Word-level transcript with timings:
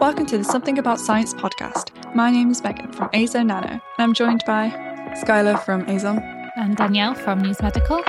Welcome 0.00 0.26
to 0.26 0.38
the 0.38 0.44
Something 0.44 0.78
About 0.78 1.00
Science 1.00 1.34
podcast. 1.34 1.90
My 2.14 2.30
name 2.30 2.52
is 2.52 2.62
Megan 2.62 2.92
from 2.92 3.10
Azo 3.12 3.42
Nano, 3.42 3.66
and 3.66 3.82
I'm 3.98 4.14
joined 4.14 4.44
by 4.46 4.70
Skyla 5.16 5.60
from 5.64 5.84
Azon 5.86 6.22
and 6.54 6.76
Danielle 6.76 7.14
from 7.14 7.40
News 7.42 7.60
Medical. 7.60 8.00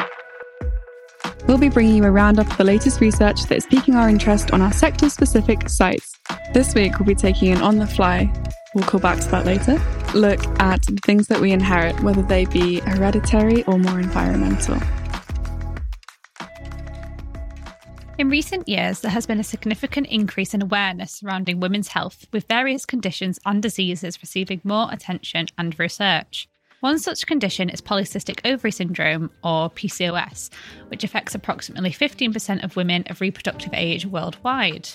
We'll 1.48 1.58
be 1.58 1.70
bringing 1.70 1.96
you 1.96 2.04
a 2.06 2.12
roundup 2.12 2.46
of 2.52 2.58
the 2.58 2.64
latest 2.64 3.02
research 3.02 3.42
that 3.46 3.56
is 3.56 3.66
piquing 3.66 3.96
our 3.96 4.08
interest 4.08 4.52
on 4.52 4.62
our 4.62 4.72
sector 4.72 5.10
specific 5.10 5.68
sites. 5.68 6.16
This 6.54 6.76
week, 6.76 7.00
we'll 7.00 7.08
be 7.08 7.16
taking 7.16 7.52
an 7.52 7.64
on 7.64 7.78
the 7.78 7.88
fly, 7.88 8.32
we'll 8.76 8.86
call 8.86 9.00
back 9.00 9.20
to 9.22 9.28
that 9.30 9.48
later, 9.48 9.82
look 10.14 10.46
at 10.62 10.84
the 10.84 11.00
things 11.04 11.26
that 11.30 11.42
we 11.42 11.52
inherit, 11.52 12.00
whether 12.02 12.22
they 12.22 12.46
be 12.46 12.82
hereditary 12.82 13.64
or 13.64 13.80
more 13.80 14.00
environmental. 14.00 14.80
In 18.20 18.28
recent 18.28 18.68
years, 18.68 19.00
there 19.00 19.12
has 19.12 19.26
been 19.26 19.40
a 19.40 19.46
significant 19.46 20.08
increase 20.08 20.54
in 20.54 20.62
awareness 20.62 21.14
surrounding 21.14 21.62
women's 21.62 21.88
health, 21.88 22.28
with 22.34 22.50
various 22.50 22.86
conditions 22.86 23.40
and 23.46 23.64
diseases 23.64 24.22
receiving 24.22 24.60
more 24.66 24.90
attention 24.92 25.46
and 25.58 25.80
research. 25.80 26.50
One 26.82 27.00
such 27.00 27.26
condition 27.26 27.70
is 27.70 27.80
polycystic 27.80 28.42
ovary 28.44 28.74
syndrome, 28.74 29.32
or 29.42 29.70
PCOS, 29.70 30.50
which 30.90 31.06
affects 31.06 31.34
approximately 31.34 31.92
15% 31.92 32.62
of 32.62 32.76
women 32.76 33.06
of 33.10 33.22
reproductive 33.22 33.74
age 33.74 34.06
worldwide. 34.06 34.90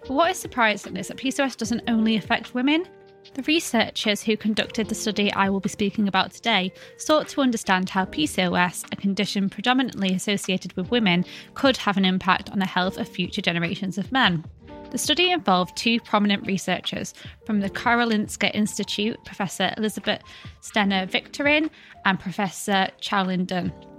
But 0.00 0.12
what 0.12 0.30
is 0.30 0.38
surprising 0.38 0.96
is 0.96 1.08
that 1.08 1.18
PCOS 1.18 1.58
doesn't 1.58 1.84
only 1.88 2.16
affect 2.16 2.54
women, 2.54 2.86
the 3.34 3.42
researchers 3.42 4.22
who 4.22 4.36
conducted 4.36 4.88
the 4.88 4.94
study 4.94 5.32
I 5.32 5.48
will 5.48 5.60
be 5.60 5.68
speaking 5.68 6.08
about 6.08 6.32
today 6.32 6.72
sought 6.98 7.28
to 7.28 7.40
understand 7.40 7.88
how 7.88 8.04
PCOS, 8.04 8.84
a 8.92 8.96
condition 8.96 9.48
predominantly 9.48 10.14
associated 10.14 10.74
with 10.74 10.90
women, 10.90 11.24
could 11.54 11.76
have 11.78 11.96
an 11.96 12.04
impact 12.04 12.50
on 12.50 12.58
the 12.58 12.66
health 12.66 12.98
of 12.98 13.08
future 13.08 13.40
generations 13.40 13.98
of 13.98 14.12
men. 14.12 14.44
The 14.90 14.98
study 14.98 15.30
involved 15.30 15.74
two 15.74 16.00
prominent 16.00 16.46
researchers 16.46 17.14
from 17.46 17.60
the 17.60 17.70
Karolinska 17.70 18.54
Institute, 18.54 19.16
Professor 19.24 19.72
Elizabeth 19.78 20.20
Stena 20.60 21.08
Victorin 21.10 21.70
and 22.04 22.20
Professor 22.20 22.88
Deng. 23.00 23.91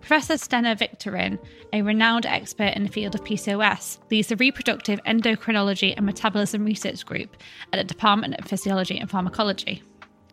Professor 0.00 0.38
Stener-Victorin, 0.38 1.38
a 1.72 1.82
renowned 1.82 2.26
expert 2.26 2.74
in 2.74 2.82
the 2.82 2.88
field 2.88 3.14
of 3.14 3.22
PCOS, 3.22 3.98
leads 4.10 4.28
the 4.28 4.36
Reproductive 4.36 4.98
Endocrinology 5.04 5.94
and 5.96 6.04
Metabolism 6.06 6.64
Research 6.64 7.04
Group 7.06 7.36
at 7.72 7.78
the 7.78 7.84
Department 7.84 8.34
of 8.38 8.46
Physiology 8.46 8.98
and 8.98 9.10
Pharmacology. 9.10 9.82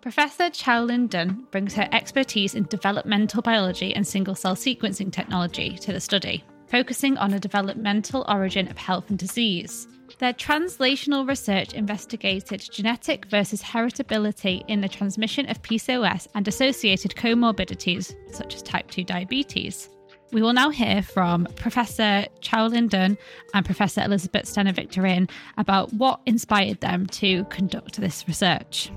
Professor 0.02 0.46
Qiaolin 0.46 1.10
Deng 1.10 1.52
brings 1.52 1.74
her 1.74 1.90
expertise 1.92 2.56
in 2.56 2.64
developmental 2.64 3.42
biology 3.42 3.94
and 3.94 4.08
single 4.08 4.36
cell 4.36 4.56
sequencing 4.56 5.12
technology 5.12 5.78
to 5.80 5.92
the 5.92 6.00
study, 6.00 6.44
focusing 6.68 7.18
on 7.18 7.32
the 7.32 7.40
developmental 7.40 8.26
origin 8.30 8.70
of 8.70 8.78
health 8.78 9.10
and 9.10 9.20
disease. 9.20 9.88
Their 10.20 10.34
translational 10.34 11.28
research 11.28 11.74
investigated 11.74 12.68
genetic 12.72 13.28
versus 13.28 13.62
heritability 13.62 14.64
in 14.68 14.82
the 14.82 14.90
transmission 14.90 15.48
of 15.48 15.62
PCOS 15.62 16.28
and 16.34 16.48
associated 16.48 17.12
comorbidities, 17.12 18.16
such 18.34 18.56
as 18.56 18.64
type 18.64 18.90
2 18.90 19.04
diabetes. 19.04 19.90
We 20.32 20.42
will 20.42 20.54
now 20.54 20.72
hear 20.72 21.04
from 21.04 21.46
Professor 21.56 22.26
Qiaolin 22.42 22.90
Deng 22.90 23.18
and 23.54 23.66
Professor 23.66 24.02
Elisabet 24.02 24.48
Stener-Victorin 24.48 25.30
about 25.58 25.94
what 25.94 26.20
inspired 26.26 26.82
them 26.82 27.06
to 27.08 27.46
conduct 27.46 27.98
this 28.02 28.28
research. 28.28 28.92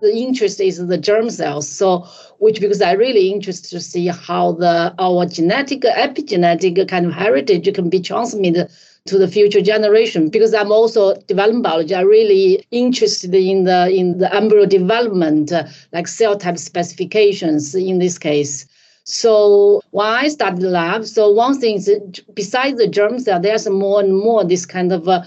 The 0.00 0.14
interest 0.14 0.60
is 0.60 0.84
the 0.86 0.98
germ 0.98 1.30
cells. 1.30 1.68
So, 1.68 2.06
which 2.38 2.60
because 2.60 2.82
I 2.82 2.92
really 2.92 3.30
interested 3.32 3.70
to 3.70 3.80
see 3.80 4.06
how 4.08 4.52
the 4.52 4.94
our 4.98 5.26
genetic 5.26 5.82
epigenetic 5.82 6.88
kind 6.88 7.06
of 7.06 7.12
heritage 7.12 7.72
can 7.74 7.88
be 7.88 8.00
transmitted 8.00 8.70
to 9.06 9.18
the 9.18 9.28
future 9.28 9.62
generation. 9.62 10.28
Because 10.28 10.52
I'm 10.52 10.72
also 10.72 11.14
development 11.22 11.64
biology, 11.64 11.94
I'm 11.94 12.06
really 12.06 12.66
interested 12.70 13.34
in 13.34 13.64
the 13.64 13.88
in 13.90 14.18
the 14.18 14.34
embryo 14.34 14.66
development, 14.66 15.52
uh, 15.52 15.64
like 15.92 16.08
cell 16.08 16.36
type 16.36 16.58
specifications 16.58 17.74
in 17.74 17.98
this 17.98 18.18
case. 18.18 18.66
So 19.04 19.82
when 19.92 20.06
I 20.06 20.28
started 20.28 20.60
the 20.60 20.70
lab, 20.70 21.04
so 21.04 21.30
one 21.30 21.60
thing 21.60 21.76
is 21.76 21.90
besides 22.34 22.78
the 22.78 22.88
germ 22.88 23.20
cell, 23.20 23.40
there's 23.40 23.68
more 23.68 24.00
and 24.00 24.16
more 24.16 24.44
this 24.44 24.66
kind 24.66 24.92
of 24.92 25.08
uh, 25.08 25.22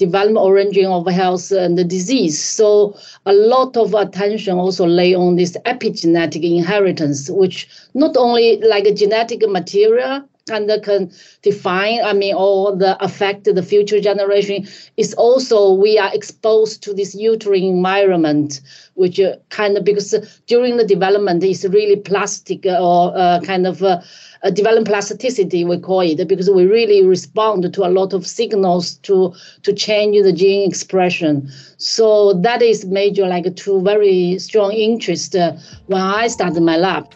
development 0.00 0.44
origin 0.44 0.86
of 0.86 1.06
health 1.06 1.52
and 1.52 1.78
the 1.78 1.84
disease. 1.84 2.42
So 2.42 2.96
a 3.26 3.32
lot 3.32 3.76
of 3.76 3.94
attention 3.94 4.58
also 4.58 4.86
lay 4.86 5.14
on 5.14 5.36
this 5.36 5.56
epigenetic 5.66 6.42
inheritance, 6.42 7.30
which 7.30 7.68
not 7.94 8.16
only 8.16 8.56
like 8.62 8.86
a 8.86 8.94
genetic 8.94 9.42
material 9.46 10.24
and 10.50 10.70
can 10.82 11.12
define, 11.42 12.00
I 12.04 12.12
mean, 12.12 12.34
or 12.34 12.76
the 12.76 13.02
affect 13.02 13.44
the 13.44 13.62
future 13.62 14.00
generation 14.00 14.66
is 14.96 15.14
also 15.14 15.72
we 15.72 15.98
are 15.98 16.12
exposed 16.12 16.82
to 16.84 16.94
this 16.94 17.14
uterine 17.14 17.64
environment, 17.64 18.60
which 18.94 19.20
uh, 19.20 19.36
kind 19.48 19.76
of 19.76 19.84
because 19.84 20.14
during 20.46 20.76
the 20.76 20.84
development 20.84 21.42
is 21.42 21.66
really 21.66 21.96
plastic 21.96 22.66
or 22.66 23.16
uh, 23.16 23.40
kind 23.40 23.66
of 23.66 23.82
uh, 23.82 24.00
a 24.42 24.50
development 24.50 24.88
plasticity, 24.88 25.64
we 25.64 25.78
call 25.78 26.00
it, 26.00 26.26
because 26.26 26.48
we 26.50 26.64
really 26.64 27.04
respond 27.04 27.72
to 27.72 27.86
a 27.86 27.90
lot 27.90 28.12
of 28.12 28.26
signals 28.26 28.94
to 28.96 29.34
to 29.62 29.72
change 29.72 30.22
the 30.22 30.32
gene 30.32 30.68
expression. 30.68 31.50
So 31.76 32.34
that 32.34 32.62
is 32.62 32.84
major, 32.84 33.26
like 33.26 33.54
two 33.56 33.82
very 33.82 34.38
strong 34.38 34.72
interest 34.72 35.36
uh, 35.36 35.52
when 35.86 36.00
I 36.00 36.28
started 36.28 36.62
my 36.62 36.76
lab. 36.76 37.14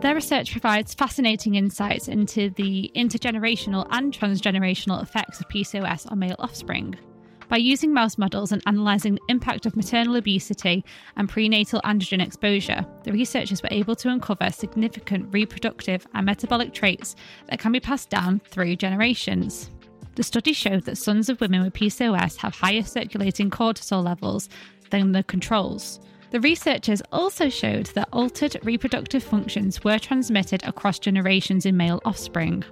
Their 0.00 0.14
research 0.14 0.52
provides 0.52 0.94
fascinating 0.94 1.56
insights 1.56 2.08
into 2.08 2.48
the 2.50 2.90
intergenerational 2.96 3.86
and 3.90 4.12
transgenerational 4.18 5.02
effects 5.02 5.40
of 5.40 5.48
PCOS 5.48 6.10
on 6.10 6.18
male 6.18 6.36
offspring. 6.38 6.96
By 7.50 7.58
using 7.58 7.92
mouse 7.92 8.16
models 8.16 8.50
and 8.52 8.62
analysing 8.64 9.16
the 9.16 9.22
impact 9.28 9.66
of 9.66 9.76
maternal 9.76 10.16
obesity 10.16 10.84
and 11.16 11.28
prenatal 11.28 11.82
androgen 11.82 12.24
exposure, 12.24 12.86
the 13.02 13.12
researchers 13.12 13.62
were 13.62 13.68
able 13.72 13.94
to 13.96 14.08
uncover 14.08 14.50
significant 14.50 15.34
reproductive 15.34 16.06
and 16.14 16.24
metabolic 16.24 16.72
traits 16.72 17.14
that 17.48 17.58
can 17.58 17.72
be 17.72 17.80
passed 17.80 18.08
down 18.08 18.40
through 18.48 18.76
generations. 18.76 19.70
The 20.14 20.22
study 20.22 20.54
showed 20.54 20.84
that 20.84 20.96
sons 20.96 21.28
of 21.28 21.42
women 21.42 21.62
with 21.62 21.74
PCOS 21.74 22.36
have 22.36 22.54
higher 22.54 22.84
circulating 22.84 23.50
cortisol 23.50 24.02
levels 24.02 24.48
than 24.88 25.12
the 25.12 25.24
controls. 25.24 26.00
The 26.30 26.40
researchers 26.40 27.02
also 27.10 27.48
showed 27.48 27.86
that 27.86 28.08
altered 28.12 28.56
reproductive 28.62 29.22
functions 29.22 29.82
were 29.82 29.98
transmitted 29.98 30.62
across 30.64 30.98
generations 30.98 31.66
in 31.66 31.76
male 31.76 32.00
offspring. 32.04 32.64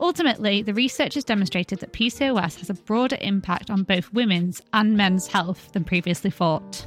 Ultimately, 0.00 0.62
the 0.62 0.74
researchers 0.74 1.24
demonstrated 1.24 1.80
that 1.80 1.92
PCOS 1.92 2.58
has 2.58 2.70
a 2.70 2.74
broader 2.74 3.18
impact 3.20 3.70
on 3.70 3.82
both 3.82 4.12
women's 4.12 4.60
and 4.72 4.96
men's 4.96 5.26
health 5.26 5.72
than 5.72 5.84
previously 5.84 6.30
thought. 6.30 6.86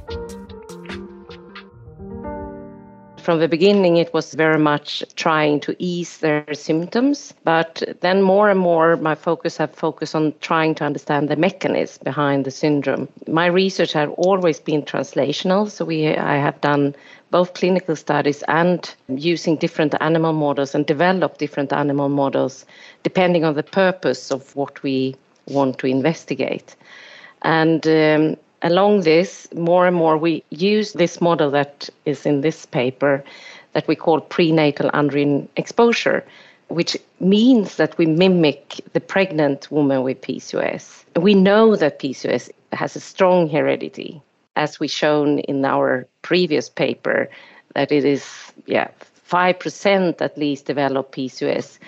From 3.28 3.40
the 3.40 3.46
beginning, 3.48 3.98
it 3.98 4.14
was 4.14 4.32
very 4.32 4.58
much 4.58 5.04
trying 5.14 5.60
to 5.60 5.76
ease 5.78 6.16
their 6.16 6.46
symptoms, 6.54 7.34
but 7.44 7.82
then 8.00 8.22
more 8.22 8.48
and 8.48 8.58
more, 8.58 8.96
my 8.96 9.14
focus 9.14 9.58
have 9.58 9.74
focused 9.74 10.14
on 10.14 10.32
trying 10.40 10.74
to 10.76 10.84
understand 10.84 11.28
the 11.28 11.36
mechanism 11.36 12.00
behind 12.04 12.46
the 12.46 12.50
syndrome. 12.50 13.06
My 13.26 13.44
research 13.44 13.92
has 13.92 14.08
always 14.16 14.60
been 14.60 14.80
translational, 14.80 15.70
so 15.70 15.84
we 15.84 16.16
I 16.16 16.36
have 16.36 16.58
done 16.62 16.94
both 17.30 17.52
clinical 17.52 17.96
studies 17.96 18.42
and 18.48 18.94
using 19.08 19.56
different 19.56 19.94
animal 20.00 20.32
models 20.32 20.74
and 20.74 20.86
develop 20.86 21.36
different 21.36 21.70
animal 21.70 22.08
models 22.08 22.64
depending 23.02 23.44
on 23.44 23.56
the 23.56 23.62
purpose 23.62 24.30
of 24.30 24.56
what 24.56 24.82
we 24.82 25.14
want 25.48 25.76
to 25.80 25.86
investigate. 25.86 26.76
And 27.42 27.86
um, 27.86 28.36
along 28.62 29.02
this, 29.02 29.48
more 29.54 29.86
and 29.86 29.96
more, 29.96 30.16
we 30.16 30.42
use 30.50 30.92
this 30.92 31.20
model 31.20 31.50
that 31.50 31.88
is 32.04 32.26
in 32.26 32.40
this 32.40 32.66
paper 32.66 33.24
that 33.72 33.86
we 33.86 33.94
call 33.94 34.20
prenatal 34.20 34.90
androgen 34.90 35.48
exposure, 35.56 36.24
which 36.68 36.96
means 37.20 37.76
that 37.76 37.96
we 37.98 38.06
mimic 38.06 38.80
the 38.92 39.00
pregnant 39.00 39.70
woman 39.70 40.02
with 40.02 40.20
PCOS. 40.20 41.04
We 41.16 41.34
know 41.34 41.76
that 41.76 41.98
PCOS 41.98 42.50
has 42.72 42.96
a 42.96 43.00
strong 43.00 43.48
heredity 43.48 44.20
as 44.56 44.80
we 44.80 44.88
shown 44.88 45.38
in 45.40 45.64
our 45.64 46.06
previous 46.22 46.68
paper, 46.68 47.30
that 47.74 47.92
it 47.92 48.04
is 48.04 48.52
yeah 48.66 48.88
five 49.22 49.58
percent 49.58 50.20
at 50.20 50.36
least 50.36 50.66
develop 50.66 51.12
PCOS 51.12 51.78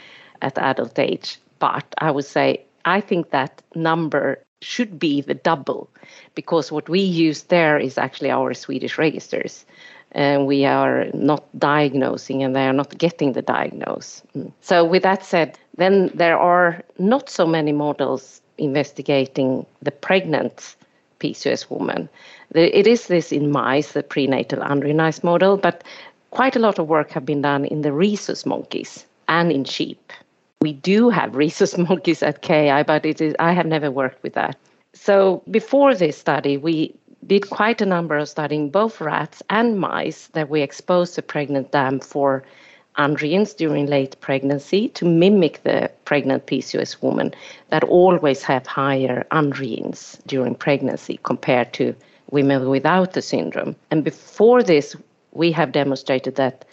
at 0.40 0.56
adult 0.56 0.99
age. 0.99 1.38
But 1.58 1.84
I 1.99 2.11
would 2.11 2.25
say 2.25 2.64
I 2.84 3.00
think 3.00 3.31
that 3.31 3.62
number 3.75 4.38
should 4.62 4.98
be 4.98 5.20
the 5.20 5.34
double 5.34 5.88
because 6.34 6.70
what 6.72 6.88
we 6.88 7.00
use 7.00 7.44
there 7.44 7.78
is 7.78 7.98
actually 7.98 8.30
our 8.30 8.54
Swedish 8.54 8.98
registers. 8.98 9.64
And 10.12 10.46
we 10.46 10.64
are 10.64 11.06
not 11.14 11.44
diagnosing 11.58 12.42
and 12.42 12.54
they 12.54 12.66
are 12.66 12.72
not 12.72 12.98
getting 12.98 13.32
the 13.32 13.42
diagnosis. 13.42 14.22
Mm. 14.36 14.52
So, 14.60 14.84
with 14.84 15.04
that 15.04 15.24
said, 15.24 15.56
then 15.76 16.10
there 16.14 16.36
are 16.36 16.82
not 16.98 17.30
so 17.30 17.46
many 17.46 17.72
models 17.72 18.42
investigating 18.58 19.64
the 19.82 19.92
pregnant 19.92 20.74
PCOS 21.20 21.70
woman. 21.70 22.08
It 22.54 22.88
is 22.88 23.06
this 23.06 23.30
in 23.30 23.52
mice, 23.52 23.92
the 23.92 24.02
prenatal 24.02 24.58
androgenized 24.60 25.22
model, 25.22 25.56
but 25.56 25.84
quite 26.32 26.56
a 26.56 26.58
lot 26.58 26.80
of 26.80 26.88
work 26.88 27.10
have 27.10 27.24
been 27.24 27.42
done 27.42 27.64
in 27.64 27.82
the 27.82 27.92
rhesus 27.92 28.44
monkeys. 28.44 29.06
and 29.30 29.52
in 29.52 29.64
sheep. 29.64 30.12
We 30.62 30.74
do 30.74 31.08
have 31.08 31.36
rhesus 31.36 31.78
monkeys 31.88 32.22
at 32.22 32.42
KI, 32.42 32.82
but 32.86 33.06
it 33.06 33.22
is 33.22 33.34
I 33.38 33.52
have 33.52 33.64
never 33.64 33.90
worked 33.90 34.22
with 34.22 34.34
that. 34.34 34.56
So 34.92 35.42
before 35.50 35.94
this 35.94 36.18
study, 36.18 36.58
we 36.58 36.94
did 37.26 37.48
quite 37.48 37.80
a 37.80 37.86
number 37.86 38.18
of 38.18 38.28
studying 38.28 38.68
both 38.68 39.00
rats 39.00 39.42
and 39.48 39.80
mice 39.80 40.26
that 40.34 40.50
we 40.50 40.60
exposed 40.60 41.14
to 41.14 41.22
pregnant 41.22 41.70
dam 41.72 41.98
for 41.98 42.44
androgens 42.98 43.56
during 43.56 43.86
late 43.86 44.20
pregnancy 44.20 44.88
to 44.90 45.06
mimic 45.06 45.62
the 45.62 45.90
pregnant 46.04 46.46
PCOS 46.46 47.00
woman 47.00 47.32
that 47.70 47.84
always 47.84 48.42
have 48.42 48.66
higher 48.66 49.26
androgens 49.30 50.18
during 50.26 50.54
pregnancy 50.54 51.18
compared 51.22 51.72
to 51.72 51.94
women 52.30 52.68
without 52.68 53.14
the 53.14 53.22
syndrome. 53.22 53.74
And 53.90 54.04
before 54.04 54.62
this, 54.62 54.94
we 55.32 55.52
have 55.52 55.72
demonstrated 55.72 56.34
that 56.34 56.66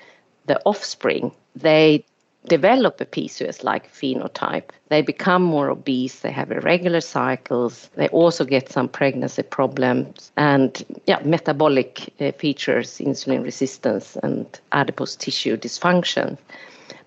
the 0.47 0.59
offspring, 0.65 1.31
they 1.55 2.03
develop 2.47 2.99
a 3.01 3.05
PCOS 3.05 3.63
like 3.63 3.91
phenotype. 3.93 4.69
They 4.89 5.01
become 5.01 5.43
more 5.43 5.69
obese, 5.69 6.19
they 6.19 6.31
have 6.31 6.51
irregular 6.51 7.01
cycles, 7.01 7.89
they 7.95 8.07
also 8.09 8.45
get 8.45 8.69
some 8.69 8.87
pregnancy 8.87 9.43
problems 9.43 10.31
and 10.37 10.83
yeah, 11.05 11.19
metabolic 11.23 12.13
uh, 12.19 12.31
features, 12.33 12.99
insulin 12.99 13.43
resistance 13.43 14.17
and 14.23 14.45
adipose 14.71 15.15
tissue 15.15 15.57
dysfunction. 15.57 16.37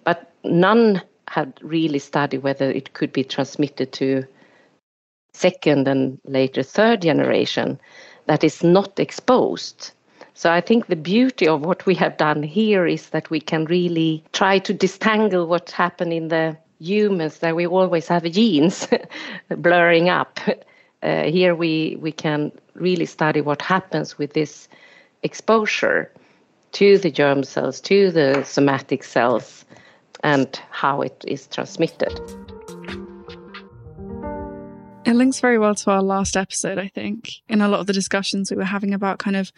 But 0.04 0.32
none 0.44 1.02
had 1.28 1.58
really 1.62 1.98
studied 1.98 2.42
whether 2.42 2.70
it 2.70 2.92
could 2.92 3.12
be 3.12 3.24
transmitted 3.24 3.92
to 3.92 4.24
second 5.32 5.88
and 5.88 6.18
later 6.24 6.62
third 6.62 7.02
generation 7.02 7.78
that 8.26 8.44
is 8.44 8.62
not 8.62 8.98
exposed 8.98 9.92
so 10.34 10.50
I 10.50 10.60
think 10.60 10.86
the 10.86 10.96
beauty 10.96 11.46
of 11.46 11.62
what 11.62 11.86
we 11.86 11.94
have 11.96 12.16
done 12.16 12.42
here 12.42 12.86
is 12.86 13.10
that 13.10 13.30
we 13.30 13.40
can 13.40 13.64
really 13.66 14.24
try 14.32 14.58
to 14.60 14.72
disentangle 14.72 15.46
what 15.46 15.70
happened 15.70 16.12
in 16.12 16.28
the 16.28 16.56
humans 16.80 17.38
that 17.38 17.54
we 17.54 17.66
always 17.66 18.08
have 18.08 18.24
genes 18.24 18.88
blurring 19.50 20.08
up. 20.08 20.40
Uh, 21.02 21.24
here 21.24 21.54
we, 21.54 21.96
we 22.00 22.12
can 22.12 22.52
really 22.74 23.06
study 23.06 23.40
what 23.40 23.62
happens 23.62 24.18
with 24.18 24.32
this 24.32 24.68
exposure 25.22 26.10
to 26.72 26.98
the 26.98 27.10
germ 27.10 27.42
cells, 27.42 27.80
to 27.80 28.10
the 28.10 28.42
somatic 28.44 29.02
cells, 29.04 29.64
and 30.22 30.60
how 30.70 31.02
it 31.02 31.24
is 31.26 31.46
transmitted. 31.48 32.20
It 35.04 35.14
links 35.14 35.40
very 35.40 35.58
well 35.58 35.74
to 35.74 35.90
our 35.90 36.02
last 36.02 36.36
episode, 36.36 36.78
I 36.78 36.88
think, 36.88 37.30
in 37.48 37.60
a 37.60 37.68
lot 37.68 37.80
of 37.80 37.86
the 37.86 37.92
discussions 37.92 38.50
we 38.50 38.56
were 38.56 38.64
having 38.64 38.94
about 38.94 39.18
kind 39.18 39.36
of 39.36 39.50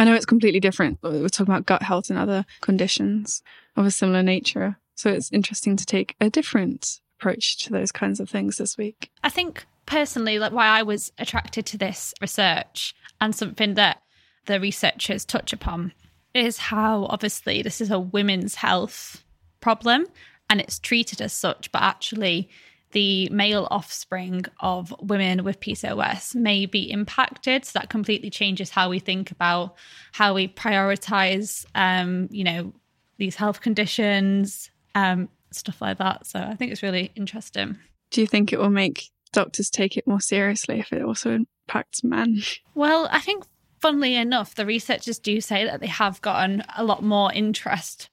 I 0.00 0.04
know 0.04 0.14
it's 0.14 0.24
completely 0.24 0.60
different. 0.60 0.98
We're 1.02 1.28
talking 1.28 1.52
about 1.52 1.66
gut 1.66 1.82
health 1.82 2.08
and 2.08 2.18
other 2.18 2.46
conditions 2.62 3.42
of 3.76 3.84
a 3.84 3.90
similar 3.90 4.22
nature. 4.22 4.78
So 4.94 5.10
it's 5.10 5.30
interesting 5.30 5.76
to 5.76 5.84
take 5.84 6.16
a 6.22 6.30
different 6.30 7.00
approach 7.18 7.58
to 7.64 7.70
those 7.70 7.92
kinds 7.92 8.18
of 8.18 8.30
things 8.30 8.56
this 8.56 8.78
week. 8.78 9.10
I 9.22 9.28
think 9.28 9.66
personally, 9.84 10.38
like 10.38 10.52
why 10.52 10.68
I 10.68 10.84
was 10.84 11.12
attracted 11.18 11.66
to 11.66 11.76
this 11.76 12.14
research 12.18 12.94
and 13.20 13.34
something 13.34 13.74
that 13.74 14.00
the 14.46 14.58
researchers 14.58 15.26
touch 15.26 15.52
upon 15.52 15.92
is 16.32 16.56
how 16.56 17.04
obviously 17.10 17.60
this 17.60 17.82
is 17.82 17.90
a 17.90 18.00
women's 18.00 18.54
health 18.54 19.22
problem 19.60 20.06
and 20.48 20.62
it's 20.62 20.78
treated 20.78 21.20
as 21.20 21.34
such, 21.34 21.70
but 21.72 21.82
actually 21.82 22.48
the 22.92 23.28
male 23.30 23.68
offspring 23.70 24.44
of 24.60 24.94
women 25.00 25.44
with 25.44 25.60
PCOS 25.60 26.34
may 26.34 26.66
be 26.66 26.90
impacted. 26.90 27.64
So 27.64 27.78
that 27.78 27.90
completely 27.90 28.30
changes 28.30 28.70
how 28.70 28.90
we 28.90 28.98
think 28.98 29.30
about 29.30 29.76
how 30.12 30.34
we 30.34 30.48
prioritize, 30.48 31.64
um, 31.74 32.28
you 32.30 32.44
know, 32.44 32.72
these 33.18 33.36
health 33.36 33.60
conditions, 33.60 34.70
um, 34.94 35.28
stuff 35.50 35.80
like 35.80 35.98
that. 35.98 36.26
So 36.26 36.40
I 36.40 36.54
think 36.54 36.72
it's 36.72 36.82
really 36.82 37.12
interesting. 37.14 37.78
Do 38.10 38.20
you 38.20 38.26
think 38.26 38.52
it 38.52 38.58
will 38.58 38.70
make 38.70 39.10
doctors 39.32 39.70
take 39.70 39.96
it 39.96 40.06
more 40.06 40.20
seriously 40.20 40.80
if 40.80 40.92
it 40.92 41.02
also 41.02 41.44
impacts 41.68 42.02
men? 42.02 42.42
Well, 42.74 43.08
I 43.10 43.20
think, 43.20 43.44
funnily 43.80 44.14
enough, 44.14 44.54
the 44.54 44.64
researchers 44.64 45.18
do 45.18 45.40
say 45.42 45.66
that 45.66 45.80
they 45.80 45.86
have 45.86 46.22
gotten 46.22 46.62
a 46.78 46.82
lot 46.82 47.02
more 47.02 47.30
interest 47.30 48.08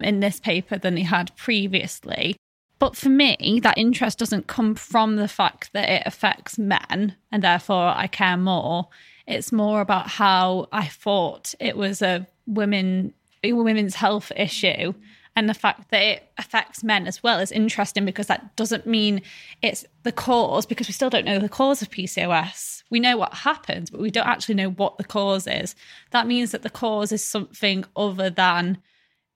in 0.00 0.20
this 0.20 0.38
paper 0.38 0.78
than 0.78 0.94
they 0.94 1.02
had 1.02 1.34
previously. 1.36 2.36
But 2.82 2.96
for 2.96 3.10
me, 3.10 3.60
that 3.62 3.78
interest 3.78 4.18
doesn't 4.18 4.48
come 4.48 4.74
from 4.74 5.14
the 5.14 5.28
fact 5.28 5.72
that 5.72 5.88
it 5.88 6.02
affects 6.04 6.58
men 6.58 7.14
and 7.30 7.40
therefore 7.40 7.92
I 7.96 8.08
care 8.08 8.36
more. 8.36 8.88
It's 9.24 9.52
more 9.52 9.80
about 9.80 10.08
how 10.08 10.66
I 10.72 10.88
thought 10.88 11.54
it 11.60 11.76
was 11.76 12.02
a 12.02 12.26
women 12.44 13.14
women's 13.44 13.94
health 13.94 14.32
issue 14.34 14.94
and 15.36 15.48
the 15.48 15.54
fact 15.54 15.92
that 15.92 16.02
it 16.02 16.32
affects 16.38 16.82
men 16.82 17.06
as 17.06 17.22
well 17.22 17.38
is 17.38 17.52
interesting 17.52 18.04
because 18.04 18.26
that 18.26 18.56
doesn't 18.56 18.84
mean 18.84 19.22
it's 19.62 19.84
the 20.02 20.10
cause 20.10 20.66
because 20.66 20.88
we 20.88 20.92
still 20.92 21.08
don't 21.08 21.24
know 21.24 21.38
the 21.38 21.48
cause 21.48 21.82
of 21.82 21.90
PCOS. 21.90 22.82
We 22.90 22.98
know 22.98 23.16
what 23.16 23.32
happens, 23.32 23.90
but 23.90 24.00
we 24.00 24.10
don't 24.10 24.26
actually 24.26 24.56
know 24.56 24.70
what 24.70 24.98
the 24.98 25.04
cause 25.04 25.46
is. 25.46 25.76
That 26.10 26.26
means 26.26 26.50
that 26.50 26.62
the 26.62 26.68
cause 26.68 27.12
is 27.12 27.22
something 27.22 27.84
other 27.94 28.28
than 28.28 28.78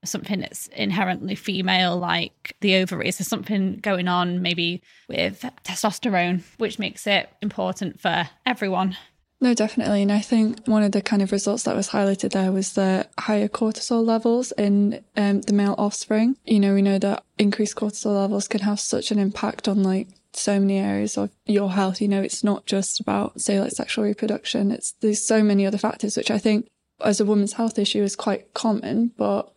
something 0.06 0.40
that's 0.40 0.68
inherently 0.68 1.34
female, 1.34 1.96
like 1.96 2.56
the 2.60 2.76
ovaries. 2.76 3.18
There's 3.18 3.28
something 3.28 3.76
going 3.76 4.08
on 4.08 4.42
maybe 4.42 4.82
with 5.08 5.44
testosterone, 5.64 6.42
which 6.58 6.78
makes 6.78 7.06
it 7.06 7.28
important 7.42 8.00
for 8.00 8.28
everyone. 8.44 8.96
No, 9.40 9.52
definitely. 9.52 10.02
And 10.02 10.10
I 10.10 10.20
think 10.20 10.66
one 10.66 10.82
of 10.82 10.92
the 10.92 11.02
kind 11.02 11.20
of 11.20 11.30
results 11.30 11.64
that 11.64 11.76
was 11.76 11.90
highlighted 11.90 12.30
there 12.32 12.52
was 12.52 12.72
the 12.72 13.06
higher 13.18 13.48
cortisol 13.48 14.04
levels 14.04 14.50
in 14.52 15.04
um, 15.16 15.42
the 15.42 15.52
male 15.52 15.74
offspring. 15.76 16.36
You 16.46 16.58
know, 16.58 16.74
we 16.74 16.80
know 16.80 16.98
that 16.98 17.22
increased 17.38 17.76
cortisol 17.76 18.18
levels 18.18 18.48
can 18.48 18.60
have 18.60 18.80
such 18.80 19.10
an 19.10 19.18
impact 19.18 19.68
on 19.68 19.82
like 19.82 20.08
so 20.32 20.58
many 20.58 20.78
areas 20.78 21.18
of 21.18 21.30
your 21.44 21.70
health. 21.70 22.00
You 22.00 22.08
know, 22.08 22.22
it's 22.22 22.42
not 22.42 22.64
just 22.64 22.98
about, 22.98 23.40
say, 23.40 23.60
like 23.60 23.72
sexual 23.72 24.04
reproduction. 24.04 24.70
It's, 24.70 24.92
there's 25.00 25.22
so 25.22 25.42
many 25.42 25.66
other 25.66 25.78
factors, 25.78 26.16
which 26.16 26.30
I 26.30 26.38
think 26.38 26.66
as 27.04 27.20
a 27.20 27.26
woman's 27.26 27.52
health 27.52 27.78
issue 27.78 28.02
is 28.02 28.16
quite 28.16 28.54
common, 28.54 29.12
but 29.18 29.52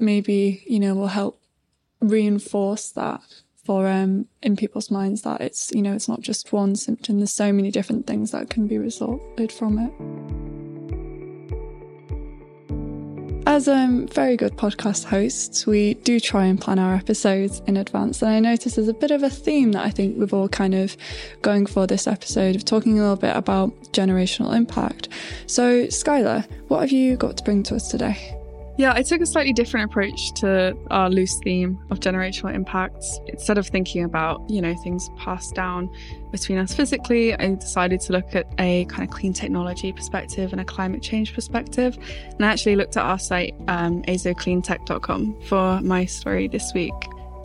maybe, 0.00 0.62
you 0.66 0.80
know, 0.80 0.94
will 0.94 1.08
help 1.08 1.40
reinforce 2.00 2.90
that 2.90 3.20
for 3.64 3.86
um 3.86 4.26
in 4.42 4.56
people's 4.56 4.90
minds 4.90 5.20
that 5.20 5.40
it's 5.42 5.70
you 5.72 5.82
know 5.82 5.92
it's 5.92 6.08
not 6.08 6.22
just 6.22 6.50
one 6.50 6.74
symptom 6.74 7.18
there's 7.18 7.34
so 7.34 7.52
many 7.52 7.70
different 7.70 8.06
things 8.06 8.30
that 8.30 8.48
can 8.48 8.66
be 8.66 8.78
resulted 8.78 9.52
from 9.52 9.78
it 9.78 9.92
as 13.50 13.66
um, 13.66 14.06
very 14.06 14.36
good 14.36 14.56
podcast 14.56 15.04
hosts, 15.04 15.66
we 15.66 15.94
do 15.94 16.20
try 16.20 16.44
and 16.44 16.60
plan 16.60 16.78
our 16.78 16.94
episodes 16.94 17.60
in 17.66 17.76
advance. 17.76 18.22
And 18.22 18.30
I 18.30 18.38
notice 18.38 18.76
there's 18.76 18.86
a 18.86 18.94
bit 18.94 19.10
of 19.10 19.24
a 19.24 19.30
theme 19.30 19.72
that 19.72 19.84
I 19.84 19.90
think 19.90 20.16
we've 20.18 20.32
all 20.32 20.48
kind 20.48 20.72
of 20.72 20.96
going 21.42 21.66
for 21.66 21.84
this 21.84 22.06
episode 22.06 22.54
of 22.54 22.64
talking 22.64 22.98
a 22.98 23.02
little 23.02 23.16
bit 23.16 23.34
about 23.34 23.74
generational 23.92 24.54
impact. 24.54 25.08
So, 25.46 25.86
Skyla, 25.86 26.48
what 26.68 26.80
have 26.80 26.92
you 26.92 27.16
got 27.16 27.38
to 27.38 27.42
bring 27.42 27.64
to 27.64 27.74
us 27.74 27.88
today? 27.90 28.39
Yeah, 28.76 28.92
I 28.94 29.02
took 29.02 29.20
a 29.20 29.26
slightly 29.26 29.52
different 29.52 29.90
approach 29.90 30.32
to 30.36 30.76
our 30.90 31.10
loose 31.10 31.38
theme 31.44 31.78
of 31.90 32.00
generational 32.00 32.54
impacts. 32.54 33.20
Instead 33.26 33.58
of 33.58 33.66
thinking 33.66 34.04
about, 34.04 34.48
you 34.48 34.62
know, 34.62 34.74
things 34.82 35.10
passed 35.18 35.54
down 35.54 35.90
between 36.30 36.56
us 36.56 36.72
physically, 36.72 37.34
I 37.34 37.54
decided 37.56 38.00
to 38.02 38.12
look 38.12 38.34
at 38.34 38.46
a 38.58 38.86
kind 38.86 39.02
of 39.02 39.10
clean 39.10 39.32
technology 39.32 39.92
perspective 39.92 40.52
and 40.52 40.60
a 40.60 40.64
climate 40.64 41.02
change 41.02 41.34
perspective. 41.34 41.98
And 42.30 42.44
I 42.44 42.48
actually 42.48 42.76
looked 42.76 42.96
at 42.96 43.04
our 43.04 43.18
site, 43.18 43.54
um, 43.68 44.02
azocleantech.com, 44.04 45.42
for 45.42 45.80
my 45.82 46.06
story 46.06 46.48
this 46.48 46.72
week. 46.74 46.94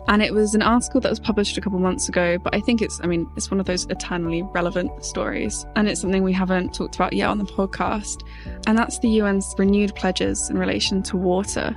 And 0.08 0.22
it 0.22 0.32
was 0.32 0.54
an 0.54 0.62
article 0.62 1.00
that 1.00 1.10
was 1.10 1.18
published 1.18 1.58
a 1.58 1.60
couple 1.60 1.78
months 1.78 2.08
ago, 2.08 2.38
but 2.38 2.54
I 2.54 2.60
think 2.60 2.80
it's, 2.80 3.00
I 3.02 3.06
mean, 3.06 3.28
it's 3.36 3.50
one 3.50 3.58
of 3.58 3.66
those 3.66 3.86
eternally 3.86 4.42
relevant 4.42 5.04
stories. 5.04 5.66
And 5.74 5.88
it's 5.88 6.00
something 6.00 6.22
we 6.22 6.32
haven't 6.32 6.74
talked 6.74 6.94
about 6.94 7.12
yet 7.12 7.28
on 7.28 7.38
the 7.38 7.44
podcast. 7.44 8.22
And 8.66 8.78
that's 8.78 9.00
the 9.00 9.20
UN's 9.20 9.54
renewed 9.58 9.94
pledges 9.96 10.48
in 10.48 10.58
relation 10.58 11.02
to 11.04 11.16
water. 11.16 11.74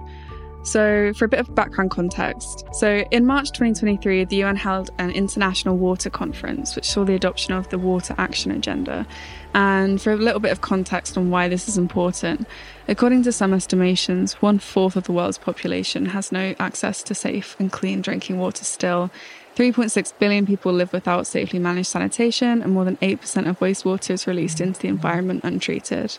So, 0.62 1.14
for 1.14 1.26
a 1.26 1.28
bit 1.30 1.40
of 1.40 1.56
background 1.56 1.90
context, 1.90 2.66
so 2.74 3.06
in 3.12 3.26
March 3.26 3.48
2023, 3.52 4.26
the 4.26 4.44
UN 4.44 4.58
held 4.58 4.90
an 5.00 5.10
international 5.10 5.78
water 5.78 6.10
conference, 6.10 6.76
which 6.76 6.86
saw 6.86 7.06
the 7.06 7.16
adoption 7.16 7.54
of 7.54 7.70
the 7.70 7.80
Water 7.80 8.14
Action 8.18 8.52
Agenda. 8.52 9.08
And 9.54 10.02
for 10.02 10.12
a 10.12 10.18
little 10.18 10.42
bit 10.42 10.52
of 10.52 10.60
context 10.60 11.18
on 11.18 11.30
why 11.30 11.48
this 11.48 11.70
is 11.70 11.78
important, 11.78 12.46
according 12.90 13.24
to 13.24 13.32
some 13.32 13.54
estimations, 13.54 14.34
one 14.42 14.60
fourth 14.60 14.96
of 14.96 15.04
the 15.06 15.12
world's 15.12 15.38
population 15.38 16.08
has 16.08 16.32
no 16.32 16.56
access 16.60 17.04
to 17.04 17.16
safe 17.16 17.56
and 17.60 17.72
clean 17.72 18.02
drinking 18.02 18.40
water 18.40 18.66
still. 18.66 19.12
3.6 19.56 20.14
billion 20.20 20.46
people 20.46 20.74
live 20.74 20.92
without 20.92 21.28
safely 21.28 21.60
managed 21.60 21.90
sanitation, 21.90 22.62
and 22.62 22.74
more 22.74 22.86
than 22.86 22.98
8% 22.98 23.48
of 23.48 23.60
wastewater 23.60 24.12
is 24.12 24.26
released 24.26 24.60
into 24.60 24.80
the 24.80 24.88
environment 24.88 25.44
untreated. 25.44 26.18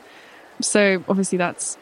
So, 0.61 1.03
obviously, 1.09 1.39
that's 1.39 1.77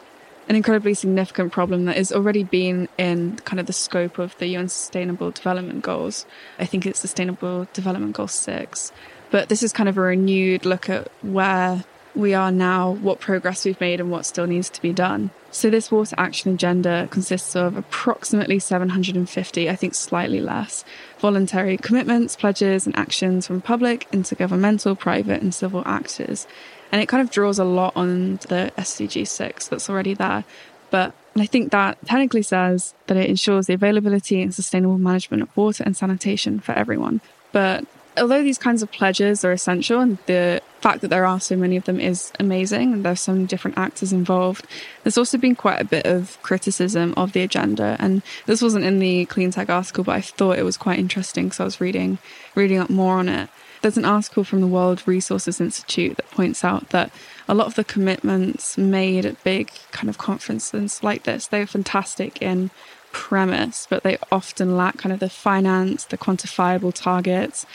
an 0.49 0.57
incredibly 0.57 0.95
significant 0.95 1.52
problem 1.52 1.85
that 1.85 1.97
has 1.97 2.11
already 2.11 2.42
been 2.42 2.88
in 2.97 3.37
kind 3.45 3.61
of 3.61 3.66
the 3.66 3.73
scope 3.73 4.18
of 4.18 4.37
the 4.38 4.47
UN 4.47 4.68
Sustainable 4.68 5.30
Development 5.30 5.83
Goals. 5.83 6.25
I 6.59 6.64
think 6.64 6.87
it's 6.87 7.00
Sustainable 7.00 7.68
Development 7.75 8.14
Goal 8.14 8.28
6. 8.28 8.92
But 9.30 9.50
this 9.50 9.62
is 9.62 9.73
kind 9.73 9.88
of 9.88 9.99
a 9.99 10.00
renewed 10.00 10.64
look 10.64 10.88
at 10.88 11.11
where 11.23 11.85
we 12.15 12.35
are 12.35 12.50
now, 12.50 12.93
what 12.93 13.21
progress 13.21 13.65
we've 13.65 13.81
made, 13.81 14.00
and 14.00 14.11
what 14.11 14.27
still 14.27 14.47
needs 14.47 14.71
to 14.71 14.83
be 14.83 14.93
done. 14.93 15.31
So, 15.50 15.71
this 15.71 15.91
water 15.91 16.15
action 16.19 16.53
agenda 16.53 17.09
consists 17.11 17.57
of 17.57 17.77
approximately 17.77 18.59
750, 18.59 19.71
I 19.71 19.77
think 19.77 19.95
slightly 19.95 20.41
less, 20.41 20.85
voluntary 21.19 21.77
commitments, 21.77 22.37
pledges, 22.37 22.87
and 22.87 22.97
actions 22.97 23.47
from 23.47 23.61
public, 23.61 24.11
intergovernmental, 24.11 24.99
private, 24.99 25.43
and 25.43 25.55
civil 25.55 25.83
actors. 25.87 26.47
And 26.91 27.03
it 27.03 27.07
kind 27.07 27.23
of 27.23 27.31
draws 27.31 27.59
a 27.59 27.65
lot 27.65 27.93
on 27.97 28.37
the 28.49 28.73
SDG 28.79 29.27
6 29.27 29.69
that's 29.69 29.91
already 29.91 30.15
there. 30.15 30.45
But 30.91 31.15
I 31.37 31.47
think 31.47 31.71
that 31.73 31.99
technically 32.07 32.43
says 32.43 32.95
that 33.07 33.17
it 33.17 33.29
ensures 33.29 33.67
the 33.67 33.75
availability 33.75 34.41
and 34.41 34.55
sustainable 34.55 34.99
management 34.99 35.43
of 35.43 35.57
water 35.57 35.85
and 35.85 35.97
sanitation 35.97 36.61
for 36.61 36.73
everyone. 36.73 37.21
But 37.53 37.85
although 38.21 38.43
these 38.43 38.59
kinds 38.59 38.83
of 38.83 38.91
pledges 38.93 39.45
are 39.45 39.53
essential 39.53 40.01
and 40.01 40.19
the 40.27 40.61
fact 40.81 41.01
that 41.01 41.09
there 41.09 41.27
are 41.27 41.41
so 41.41 41.57
many 41.57 41.77
of 41.77 41.85
them 41.85 41.99
is 41.99 42.33
amazing 42.39 42.93
and 42.93 43.05
there's 43.05 43.21
so 43.21 43.33
many 43.33 43.47
different 43.47 43.79
actors 43.79 44.13
involved, 44.13 44.67
there's 45.03 45.19
also 45.19 45.39
been 45.39 45.57
quite 45.57 45.81
a 45.81 45.85
bit 45.85 46.07
of 46.07 46.41
criticism 46.43 47.15
of 47.17 47.33
the 47.33 47.43
agenda. 47.43 47.97
And 47.99 48.23
this 48.47 48.63
wasn't 48.63 48.85
in 48.85 48.99
the 48.99 49.27
clean 49.27 49.51
tech 49.51 49.71
article, 49.71 50.05
but 50.05 50.15
I 50.15 50.21
thought 50.21 50.59
it 50.59 50.65
was 50.65 50.77
quite 50.77 50.99
interesting 50.99 51.47
because 51.47 51.61
I 51.61 51.65
was 51.65 51.81
reading 51.81 52.19
reading 52.55 52.79
up 52.79 52.91
more 52.91 53.15
on 53.15 53.29
it. 53.29 53.49
There's 53.81 53.97
an 53.97 54.05
article 54.05 54.43
from 54.43 54.61
the 54.61 54.67
World 54.67 55.03
Resources 55.07 55.61
Institute 55.61 56.17
that 56.17 56.31
points 56.31 56.65
out 56.65 56.89
that 56.91 57.13
a 57.47 57.55
lot 57.55 57.69
of 57.69 57.77
the 57.77 57.85
commitments 57.85 58.77
made 58.77 59.25
at 59.25 59.43
big 59.45 59.71
kind 59.93 60.09
of 60.09 60.19
conferences 60.19 61.03
like 61.03 61.23
this, 61.23 61.47
they're 61.47 61.67
fantastic 61.67 62.43
in 62.43 62.71
premise, 63.13 63.87
but 63.89 64.03
they 64.03 64.19
often 64.31 64.77
lack 64.77 64.99
kind 64.99 65.13
of 65.13 65.21
the 65.21 65.31
finance, 65.31 66.05
the 66.05 66.19
quantifiable 66.19 66.93
targets, 66.93 67.67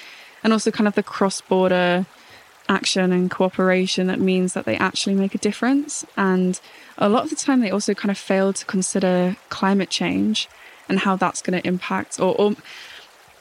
and 0.43 0.53
also 0.53 0.71
kind 0.71 0.87
of 0.87 0.95
the 0.95 1.03
cross 1.03 1.41
border 1.41 2.05
action 2.69 3.11
and 3.11 3.29
cooperation 3.29 4.07
that 4.07 4.19
means 4.19 4.53
that 4.53 4.65
they 4.65 4.77
actually 4.77 5.15
make 5.15 5.35
a 5.35 5.37
difference. 5.37 6.05
And 6.15 6.59
a 6.97 7.09
lot 7.09 7.23
of 7.23 7.29
the 7.29 7.35
time, 7.35 7.61
they 7.61 7.71
also 7.71 7.93
kind 7.93 8.11
of 8.11 8.17
fail 8.17 8.53
to 8.53 8.65
consider 8.65 9.35
climate 9.49 9.89
change 9.89 10.47
and 10.87 10.99
how 10.99 11.15
that's 11.15 11.41
going 11.41 11.59
to 11.59 11.67
impact 11.67 12.19
or, 12.19 12.35
or 12.35 12.55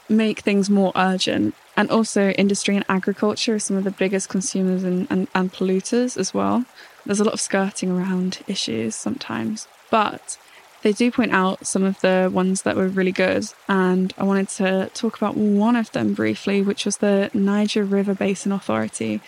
make 0.09 0.41
things 0.41 0.69
more 0.71 0.93
urgent. 0.97 1.55
And 1.77 1.91
also, 1.91 2.31
industry 2.31 2.77
and 2.77 2.85
agriculture 2.89 3.55
are 3.55 3.59
some 3.59 3.77
of 3.77 3.85
the 3.85 3.91
biggest 3.91 4.29
consumers 4.29 4.85
and, 4.85 5.07
and, 5.11 5.29
and 5.35 5.53
polluters 5.53 6.17
as 6.17 6.35
well. 6.35 6.65
There's 7.07 7.21
a 7.21 7.25
lot 7.25 7.35
of 7.35 7.41
skirting 7.41 7.91
around 7.91 8.41
issues 8.47 8.95
sometimes. 8.95 9.67
But 9.91 10.39
they 10.83 10.93
do 10.93 11.11
point 11.11 11.33
out 11.33 11.67
some 11.67 11.85
of 11.85 12.01
the 12.01 12.31
ones 12.33 12.63
that 12.63 12.77
were 12.77 12.89
really 12.89 13.13
good, 13.13 13.47
and 13.69 14.13
I 14.19 14.25
wanted 14.25 14.49
to 14.51 14.91
talk 14.95 15.17
about 15.17 15.37
one 15.37 15.77
of 15.77 15.91
them 15.93 16.15
briefly, 16.15 16.61
which 16.61 16.85
was 16.85 16.99
the 16.99 17.31
Niger 17.33 17.85
River 17.85 18.15
Basin 18.15 18.53
Authority. 18.53 19.21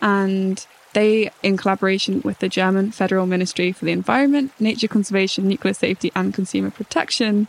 And 0.00 0.66
they, 0.94 1.30
in 1.42 1.56
collaboration 1.56 2.22
with 2.24 2.38
the 2.38 2.48
German 2.48 2.90
Federal 2.90 3.26
Ministry 3.26 3.72
for 3.72 3.84
the 3.84 3.92
Environment, 3.92 4.52
Nature 4.58 4.88
Conservation, 4.88 5.48
Nuclear 5.48 5.74
Safety, 5.74 6.10
and 6.14 6.32
Consumer 6.32 6.70
Protection 6.70 7.48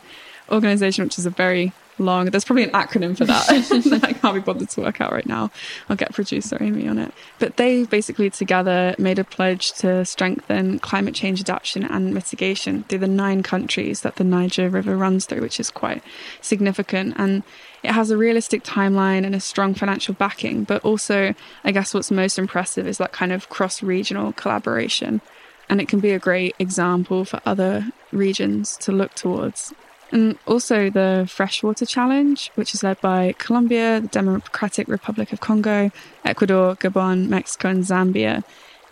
organization, 0.50 1.04
which 1.04 1.18
is 1.18 1.26
a 1.26 1.30
very 1.30 1.72
long. 1.98 2.26
There's 2.26 2.44
probably 2.44 2.64
an 2.64 2.70
acronym 2.70 3.16
for 3.16 3.24
that 3.24 3.46
that 3.90 4.04
I 4.04 4.12
can't 4.12 4.34
be 4.34 4.40
bothered 4.40 4.70
to 4.70 4.80
work 4.80 5.00
out 5.00 5.12
right 5.12 5.26
now. 5.26 5.50
I'll 5.88 5.96
get 5.96 6.12
producer 6.12 6.56
Amy 6.60 6.88
on 6.88 6.98
it. 6.98 7.12
But 7.38 7.56
they 7.56 7.84
basically 7.84 8.30
together 8.30 8.94
made 8.98 9.18
a 9.18 9.24
pledge 9.24 9.72
to 9.74 10.04
strengthen 10.04 10.78
climate 10.78 11.14
change 11.14 11.40
adaptation 11.40 11.84
and 11.84 12.14
mitigation 12.14 12.84
through 12.84 12.98
the 12.98 13.08
nine 13.08 13.42
countries 13.42 14.02
that 14.02 14.16
the 14.16 14.24
Niger 14.24 14.68
River 14.68 14.96
runs 14.96 15.26
through, 15.26 15.40
which 15.40 15.60
is 15.60 15.70
quite 15.70 16.02
significant. 16.40 17.14
And 17.16 17.42
it 17.82 17.92
has 17.92 18.10
a 18.10 18.16
realistic 18.16 18.64
timeline 18.64 19.24
and 19.24 19.34
a 19.34 19.40
strong 19.40 19.74
financial 19.74 20.14
backing. 20.14 20.64
But 20.64 20.84
also, 20.84 21.34
I 21.64 21.72
guess 21.72 21.94
what's 21.94 22.10
most 22.10 22.38
impressive 22.38 22.86
is 22.86 22.98
that 22.98 23.12
kind 23.12 23.32
of 23.32 23.48
cross 23.48 23.82
regional 23.82 24.32
collaboration. 24.32 25.20
And 25.68 25.80
it 25.80 25.88
can 25.88 26.00
be 26.00 26.12
a 26.12 26.18
great 26.18 26.54
example 26.58 27.24
for 27.24 27.40
other 27.44 27.86
regions 28.12 28.76
to 28.78 28.92
look 28.92 29.14
towards. 29.14 29.74
And 30.12 30.38
also 30.46 30.88
the 30.88 31.26
Freshwater 31.28 31.84
Challenge, 31.84 32.50
which 32.54 32.74
is 32.74 32.84
led 32.84 33.00
by 33.00 33.34
Colombia, 33.38 34.00
the 34.00 34.08
Democratic 34.08 34.88
Republic 34.88 35.32
of 35.32 35.40
Congo, 35.40 35.90
Ecuador, 36.24 36.76
Gabon, 36.76 37.28
Mexico, 37.28 37.68
and 37.68 37.84
Zambia, 37.84 38.44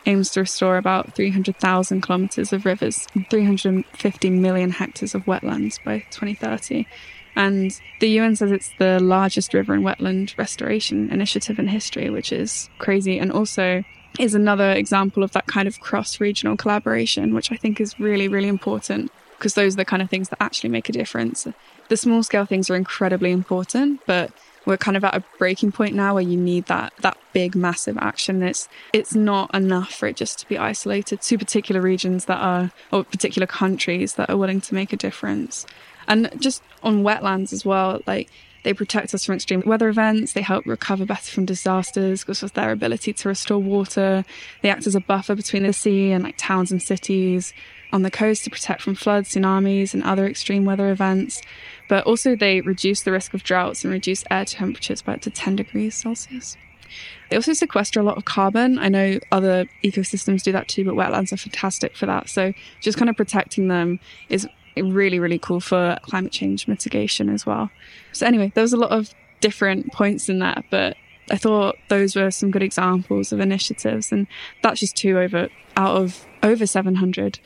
aims 0.06 0.30
to 0.30 0.40
restore 0.40 0.76
about 0.76 1.14
300,000 1.14 2.02
kilometres 2.02 2.52
of 2.52 2.66
rivers 2.66 3.06
and 3.14 3.28
350 3.30 4.30
million 4.30 4.70
hectares 4.70 5.14
of 5.14 5.24
wetlands 5.24 5.82
by 5.84 6.00
2030. 6.10 6.86
And 7.36 7.78
the 8.00 8.08
UN 8.10 8.36
says 8.36 8.52
it's 8.52 8.70
the 8.78 9.00
largest 9.00 9.54
river 9.54 9.74
and 9.74 9.84
wetland 9.84 10.36
restoration 10.36 11.10
initiative 11.10 11.58
in 11.58 11.68
history, 11.68 12.10
which 12.10 12.32
is 12.32 12.68
crazy. 12.78 13.18
And 13.18 13.32
also 13.32 13.82
is 14.18 14.34
another 14.34 14.70
example 14.70 15.22
of 15.22 15.32
that 15.32 15.46
kind 15.46 15.66
of 15.66 15.80
cross 15.80 16.20
regional 16.20 16.56
collaboration, 16.56 17.34
which 17.34 17.50
I 17.50 17.56
think 17.56 17.80
is 17.80 17.98
really, 17.98 18.28
really 18.28 18.48
important 18.48 19.10
because 19.44 19.52
those 19.52 19.74
are 19.74 19.76
the 19.76 19.84
kind 19.84 20.00
of 20.00 20.08
things 20.08 20.30
that 20.30 20.40
actually 20.40 20.70
make 20.70 20.88
a 20.88 20.92
difference. 20.92 21.46
The 21.90 21.98
small 21.98 22.22
scale 22.22 22.46
things 22.46 22.70
are 22.70 22.74
incredibly 22.74 23.30
important, 23.30 24.00
but 24.06 24.32
we're 24.64 24.78
kind 24.78 24.96
of 24.96 25.04
at 25.04 25.14
a 25.14 25.22
breaking 25.36 25.70
point 25.70 25.94
now 25.94 26.14
where 26.14 26.22
you 26.22 26.38
need 26.38 26.64
that 26.64 26.94
that 27.02 27.18
big 27.34 27.54
massive 27.54 27.98
action 27.98 28.42
it's 28.42 28.66
it's 28.94 29.14
not 29.14 29.54
enough 29.54 29.92
for 29.92 30.06
it 30.06 30.16
just 30.16 30.38
to 30.38 30.48
be 30.48 30.56
isolated 30.56 31.20
to 31.20 31.36
particular 31.36 31.82
regions 31.82 32.24
that 32.24 32.38
are 32.38 32.70
or 32.90 33.04
particular 33.04 33.46
countries 33.46 34.14
that 34.14 34.30
are 34.30 34.38
willing 34.38 34.62
to 34.62 34.74
make 34.74 34.94
a 34.94 34.96
difference 34.96 35.66
and 36.08 36.30
just 36.40 36.62
on 36.82 37.02
wetlands 37.02 37.52
as 37.52 37.66
well 37.66 38.00
like 38.06 38.30
they 38.62 38.72
protect 38.72 39.12
us 39.12 39.26
from 39.26 39.34
extreme 39.34 39.62
weather 39.66 39.90
events. 39.90 40.32
They 40.32 40.40
help 40.40 40.64
recover 40.64 41.04
better 41.04 41.30
from 41.30 41.44
disasters 41.44 42.22
because 42.22 42.42
of 42.42 42.54
their 42.54 42.72
ability 42.72 43.12
to 43.12 43.28
restore 43.28 43.58
water. 43.58 44.24
They 44.62 44.70
act 44.70 44.86
as 44.86 44.94
a 44.94 45.00
buffer 45.00 45.34
between 45.34 45.64
the 45.64 45.74
sea 45.74 46.12
and 46.12 46.24
like 46.24 46.36
towns 46.38 46.72
and 46.72 46.82
cities 46.82 47.52
on 47.94 48.02
the 48.02 48.10
coast 48.10 48.42
to 48.42 48.50
protect 48.50 48.82
from 48.82 48.96
floods, 48.96 49.32
tsunamis, 49.32 49.94
and 49.94 50.02
other 50.02 50.26
extreme 50.26 50.64
weather 50.64 50.90
events. 50.90 51.40
But 51.88 52.04
also, 52.04 52.34
they 52.34 52.60
reduce 52.60 53.02
the 53.02 53.12
risk 53.12 53.34
of 53.34 53.44
droughts 53.44 53.84
and 53.84 53.92
reduce 53.92 54.24
air 54.32 54.44
temperatures 54.44 55.00
by 55.00 55.14
up 55.14 55.20
to 55.22 55.30
10 55.30 55.54
degrees 55.54 55.94
Celsius. 55.94 56.56
They 57.30 57.36
also 57.36 57.52
sequester 57.52 58.00
a 58.00 58.02
lot 58.02 58.16
of 58.16 58.24
carbon. 58.24 58.80
I 58.80 58.88
know 58.88 59.20
other 59.30 59.66
ecosystems 59.84 60.42
do 60.42 60.50
that 60.50 60.66
too, 60.66 60.84
but 60.84 60.94
wetlands 60.94 61.32
are 61.32 61.36
fantastic 61.36 61.96
for 61.96 62.06
that. 62.06 62.28
So, 62.28 62.52
just 62.80 62.98
kind 62.98 63.08
of 63.08 63.16
protecting 63.16 63.68
them 63.68 64.00
is 64.28 64.48
really, 64.76 65.20
really 65.20 65.38
cool 65.38 65.60
for 65.60 65.96
climate 66.02 66.32
change 66.32 66.66
mitigation 66.66 67.28
as 67.28 67.46
well. 67.46 67.70
So, 68.10 68.26
anyway, 68.26 68.50
there 68.56 68.62
was 68.62 68.72
a 68.72 68.76
lot 68.76 68.90
of 68.90 69.14
different 69.40 69.92
points 69.92 70.28
in 70.28 70.40
that, 70.40 70.64
but 70.68 70.96
I 71.30 71.36
thought 71.36 71.76
those 71.88 72.16
were 72.16 72.32
some 72.32 72.50
good 72.50 72.62
examples 72.62 73.32
of 73.32 73.38
initiatives, 73.38 74.10
and 74.10 74.26
that's 74.64 74.80
just 74.80 74.96
two 74.96 75.16
over 75.18 75.48
out 75.76 75.96
of 75.96 76.26
over 76.42 76.66
700. 76.66 77.38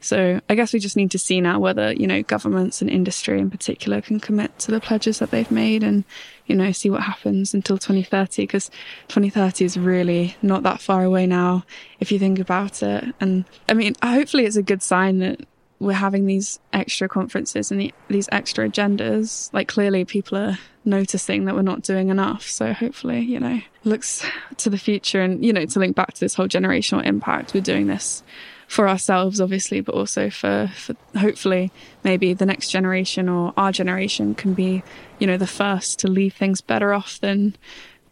So 0.00 0.40
I 0.48 0.54
guess 0.54 0.72
we 0.72 0.78
just 0.78 0.96
need 0.96 1.10
to 1.12 1.18
see 1.18 1.40
now 1.40 1.58
whether, 1.58 1.92
you 1.92 2.06
know, 2.06 2.22
governments 2.22 2.80
and 2.80 2.90
industry 2.90 3.38
in 3.38 3.50
particular 3.50 4.00
can 4.00 4.20
commit 4.20 4.58
to 4.60 4.70
the 4.70 4.80
pledges 4.80 5.18
that 5.18 5.30
they've 5.30 5.50
made 5.50 5.82
and, 5.82 6.04
you 6.46 6.54
know, 6.54 6.72
see 6.72 6.90
what 6.90 7.02
happens 7.02 7.54
until 7.54 7.78
2030 7.78 8.42
because 8.44 8.70
2030 9.08 9.64
is 9.64 9.78
really 9.78 10.36
not 10.42 10.62
that 10.62 10.80
far 10.80 11.04
away 11.04 11.26
now 11.26 11.64
if 12.00 12.12
you 12.12 12.18
think 12.18 12.38
about 12.38 12.82
it. 12.82 13.04
And 13.20 13.44
I 13.68 13.74
mean, 13.74 13.94
hopefully 14.02 14.44
it's 14.46 14.56
a 14.56 14.62
good 14.62 14.82
sign 14.82 15.18
that 15.18 15.40
we're 15.80 15.92
having 15.92 16.26
these 16.26 16.58
extra 16.72 17.08
conferences 17.08 17.70
and 17.70 17.80
the, 17.80 17.94
these 18.08 18.28
extra 18.32 18.68
agendas. 18.68 19.52
Like 19.52 19.68
clearly 19.68 20.04
people 20.04 20.38
are 20.38 20.58
noticing 20.84 21.44
that 21.44 21.54
we're 21.54 21.62
not 21.62 21.82
doing 21.82 22.08
enough. 22.08 22.42
So 22.42 22.72
hopefully, 22.72 23.20
you 23.20 23.38
know, 23.38 23.60
looks 23.84 24.24
to 24.58 24.70
the 24.70 24.78
future 24.78 25.20
and, 25.22 25.44
you 25.44 25.52
know, 25.52 25.66
to 25.66 25.78
link 25.78 25.94
back 25.94 26.14
to 26.14 26.20
this 26.20 26.34
whole 26.34 26.48
generational 26.48 27.04
impact, 27.04 27.54
we're 27.54 27.60
doing 27.60 27.86
this 27.86 28.22
for 28.68 28.86
ourselves, 28.86 29.40
obviously, 29.40 29.80
but 29.80 29.94
also 29.94 30.28
for, 30.28 30.70
for 30.74 30.94
hopefully 31.18 31.72
maybe 32.04 32.34
the 32.34 32.46
next 32.46 32.68
generation 32.68 33.28
or 33.28 33.52
our 33.56 33.72
generation 33.72 34.34
can 34.34 34.52
be, 34.52 34.82
you 35.18 35.26
know, 35.26 35.38
the 35.38 35.46
first 35.46 35.98
to 35.98 36.06
leave 36.08 36.34
things 36.34 36.60
better 36.60 36.92
off 36.92 37.18
than 37.18 37.56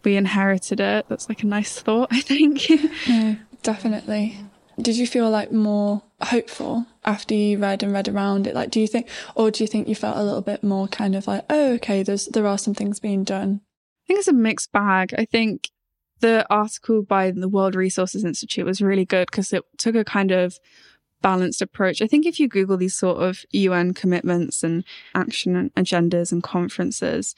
we 0.03 0.17
inherited 0.17 0.81
it. 0.81 1.07
That's 1.09 1.29
like 1.29 1.43
a 1.43 1.47
nice 1.47 1.79
thought, 1.79 2.09
I 2.13 2.21
think. 2.23 2.63
no, 3.07 3.37
definitely. 3.63 4.39
Did 4.81 4.97
you 4.97 5.07
feel 5.07 5.31
like 5.31 5.53
more 5.53 6.03
hopeful 6.23 6.87
after 7.05 7.35
you 7.35 7.59
read 7.59 7.83
and 7.83 7.93
read 7.93 8.09
around 8.09 8.47
it? 8.47 8.55
Like, 8.55 8.71
do 8.71 8.81
you 8.81 8.87
think, 8.87 9.09
or 9.35 9.51
do 9.51 9.63
you 9.63 9.69
think 9.69 9.89
you 9.89 9.95
felt 9.95 10.17
a 10.17 10.23
little 10.23 10.43
bit 10.43 10.65
more 10.65 10.89
kind 10.89 11.15
of 11.15 11.27
like, 11.27 11.45
oh, 11.51 11.75
okay, 11.75 12.03
there's, 12.03 12.27
there 12.27 12.47
are 12.47 12.59
some 12.59 12.75
things 12.75 12.99
being 12.99 13.25
done? 13.25 13.61
I 13.63 14.07
think 14.07 14.19
it's 14.21 14.29
a 14.29 14.33
mixed 14.33 14.73
bag. 14.73 15.15
I 15.19 15.27
think 15.27 15.69
the 16.21 16.47
article 16.51 17.03
by 17.03 17.31
the 17.31 17.49
World 17.49 17.75
Resources 17.75 18.25
Institute 18.25 18.65
was 18.65 18.81
really 18.81 19.05
good 19.05 19.29
because 19.31 19.53
it 19.53 19.65
took 19.77 19.95
a 19.95 20.05
kind 20.05 20.31
of 20.31 20.59
balanced 21.23 21.63
approach. 21.63 22.01
I 22.01 22.07
think 22.07 22.27
if 22.27 22.39
you 22.39 22.49
Google 22.49 22.77
these 22.77 22.97
sort 22.97 23.19
of 23.19 23.45
UN 23.51 23.95
commitments 23.95 24.63
and 24.63 24.85
action 25.15 25.71
agendas 25.77 26.33
and 26.33 26.43
conferences, 26.43 27.35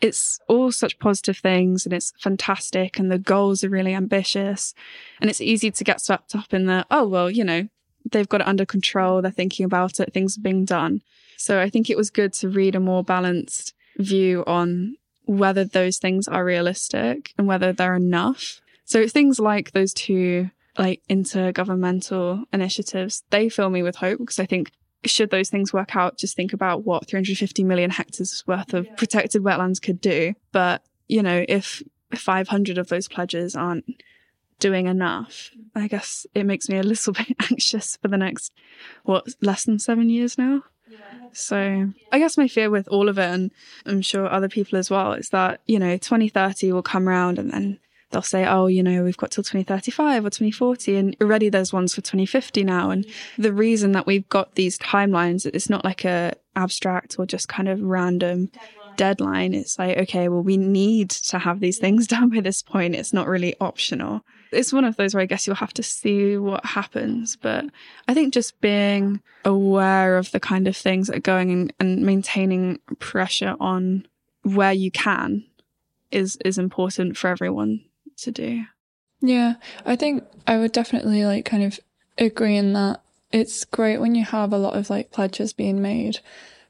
it's 0.00 0.40
all 0.48 0.72
such 0.72 0.98
positive 0.98 1.38
things 1.38 1.86
and 1.86 1.92
it's 1.92 2.12
fantastic 2.20 2.98
and 2.98 3.10
the 3.10 3.18
goals 3.18 3.62
are 3.62 3.68
really 3.68 3.94
ambitious 3.94 4.74
and 5.20 5.30
it's 5.30 5.40
easy 5.40 5.70
to 5.70 5.84
get 5.84 6.00
swept 6.00 6.34
up 6.34 6.52
in 6.52 6.66
the, 6.66 6.84
oh, 6.90 7.06
well, 7.06 7.30
you 7.30 7.44
know, 7.44 7.68
they've 8.10 8.28
got 8.28 8.40
it 8.40 8.46
under 8.46 8.66
control. 8.66 9.22
They're 9.22 9.30
thinking 9.30 9.64
about 9.64 10.00
it. 10.00 10.12
Things 10.12 10.36
are 10.36 10.42
being 10.42 10.64
done. 10.64 11.02
So 11.36 11.60
I 11.60 11.70
think 11.70 11.88
it 11.88 11.96
was 11.96 12.10
good 12.10 12.32
to 12.34 12.48
read 12.48 12.74
a 12.74 12.80
more 12.80 13.04
balanced 13.04 13.74
view 13.96 14.42
on 14.46 14.96
whether 15.24 15.64
those 15.64 15.98
things 15.98 16.28
are 16.28 16.44
realistic 16.44 17.32
and 17.38 17.46
whether 17.46 17.72
they're 17.72 17.94
enough. 17.94 18.60
So 18.84 19.06
things 19.06 19.38
like 19.38 19.72
those 19.72 19.92
two 19.94 20.50
like 20.78 21.02
intergovernmental 21.08 22.44
initiatives, 22.52 23.22
they 23.30 23.48
fill 23.48 23.70
me 23.70 23.82
with 23.82 23.96
hope 23.96 24.18
because 24.18 24.38
I 24.38 24.46
think 24.46 24.72
should 25.04 25.30
those 25.30 25.50
things 25.50 25.72
work 25.72 25.96
out, 25.96 26.18
just 26.18 26.36
think 26.36 26.52
about 26.52 26.84
what 26.84 27.08
350 27.08 27.64
million 27.64 27.90
hectares 27.90 28.44
worth 28.46 28.72
of 28.72 28.88
protected 28.96 29.42
wetlands 29.42 29.82
could 29.82 30.00
do. 30.00 30.34
But, 30.52 30.82
you 31.08 31.22
know, 31.22 31.44
if 31.48 31.82
500 32.14 32.78
of 32.78 32.88
those 32.88 33.08
pledges 33.08 33.56
aren't 33.56 33.84
doing 34.58 34.86
enough, 34.86 35.50
I 35.74 35.88
guess 35.88 36.24
it 36.34 36.44
makes 36.44 36.68
me 36.68 36.78
a 36.78 36.82
little 36.82 37.12
bit 37.14 37.34
anxious 37.50 37.96
for 37.96 38.08
the 38.08 38.16
next, 38.16 38.52
what, 39.04 39.26
less 39.40 39.64
than 39.64 39.78
seven 39.78 40.08
years 40.08 40.38
now? 40.38 40.62
So 41.32 41.90
I 42.10 42.18
guess 42.18 42.36
my 42.36 42.48
fear 42.48 42.70
with 42.70 42.88
all 42.88 43.08
of 43.08 43.18
it, 43.18 43.30
and 43.30 43.50
I'm 43.86 44.02
sure 44.02 44.30
other 44.30 44.48
people 44.48 44.78
as 44.78 44.90
well, 44.90 45.12
is 45.12 45.30
that, 45.30 45.60
you 45.66 45.78
know, 45.78 45.96
2030 45.96 46.72
will 46.72 46.82
come 46.82 47.08
around 47.08 47.38
and 47.38 47.50
then 47.50 47.78
they'll 48.10 48.22
say, 48.22 48.46
oh, 48.46 48.66
you 48.66 48.82
know, 48.82 49.02
we've 49.02 49.16
got 49.16 49.30
till 49.30 49.42
2035 49.42 50.24
or 50.24 50.30
2040. 50.30 50.96
And 50.96 51.16
already 51.20 51.48
there's 51.48 51.72
ones 51.72 51.94
for 51.94 52.02
2050 52.02 52.64
now. 52.64 52.90
And 52.90 53.06
the 53.38 53.52
reason 53.52 53.92
that 53.92 54.06
we've 54.06 54.28
got 54.28 54.54
these 54.54 54.78
timelines, 54.78 55.46
it's 55.46 55.70
not 55.70 55.84
like 55.84 56.04
a 56.04 56.34
abstract 56.54 57.16
or 57.18 57.26
just 57.26 57.48
kind 57.48 57.68
of 57.68 57.80
random 57.80 58.50
deadline. 58.96 59.54
It's 59.54 59.78
like, 59.78 59.96
okay, 59.98 60.28
well, 60.28 60.42
we 60.42 60.56
need 60.56 61.10
to 61.10 61.38
have 61.38 61.60
these 61.60 61.78
things 61.78 62.06
done 62.14 62.28
by 62.28 62.40
this 62.40 62.62
point. 62.62 62.94
It's 62.94 63.12
not 63.12 63.26
really 63.26 63.56
optional. 63.60 64.22
It's 64.52 64.72
one 64.72 64.84
of 64.84 64.96
those 64.96 65.14
where 65.14 65.22
I 65.22 65.26
guess 65.26 65.46
you'll 65.46 65.56
have 65.56 65.74
to 65.74 65.82
see 65.82 66.36
what 66.36 66.64
happens. 66.64 67.36
But 67.36 67.66
I 68.08 68.14
think 68.14 68.34
just 68.34 68.60
being 68.60 69.20
aware 69.44 70.16
of 70.18 70.30
the 70.30 70.40
kind 70.40 70.68
of 70.68 70.76
things 70.76 71.06
that 71.06 71.16
are 71.16 71.20
going 71.20 71.72
and 71.80 72.02
maintaining 72.02 72.78
pressure 72.98 73.56
on 73.58 74.06
where 74.42 74.72
you 74.72 74.90
can 74.90 75.44
is 76.10 76.36
is 76.44 76.58
important 76.58 77.16
for 77.16 77.28
everyone 77.28 77.84
to 78.18 78.30
do. 78.30 78.64
Yeah, 79.20 79.54
I 79.86 79.96
think 79.96 80.24
I 80.46 80.58
would 80.58 80.72
definitely 80.72 81.24
like 81.24 81.44
kind 81.44 81.62
of 81.62 81.78
agree 82.18 82.56
in 82.56 82.72
that 82.74 83.02
it's 83.30 83.64
great 83.64 83.98
when 83.98 84.14
you 84.14 84.24
have 84.24 84.52
a 84.52 84.58
lot 84.58 84.76
of 84.76 84.90
like 84.90 85.10
pledges 85.10 85.52
being 85.52 85.80
made, 85.80 86.18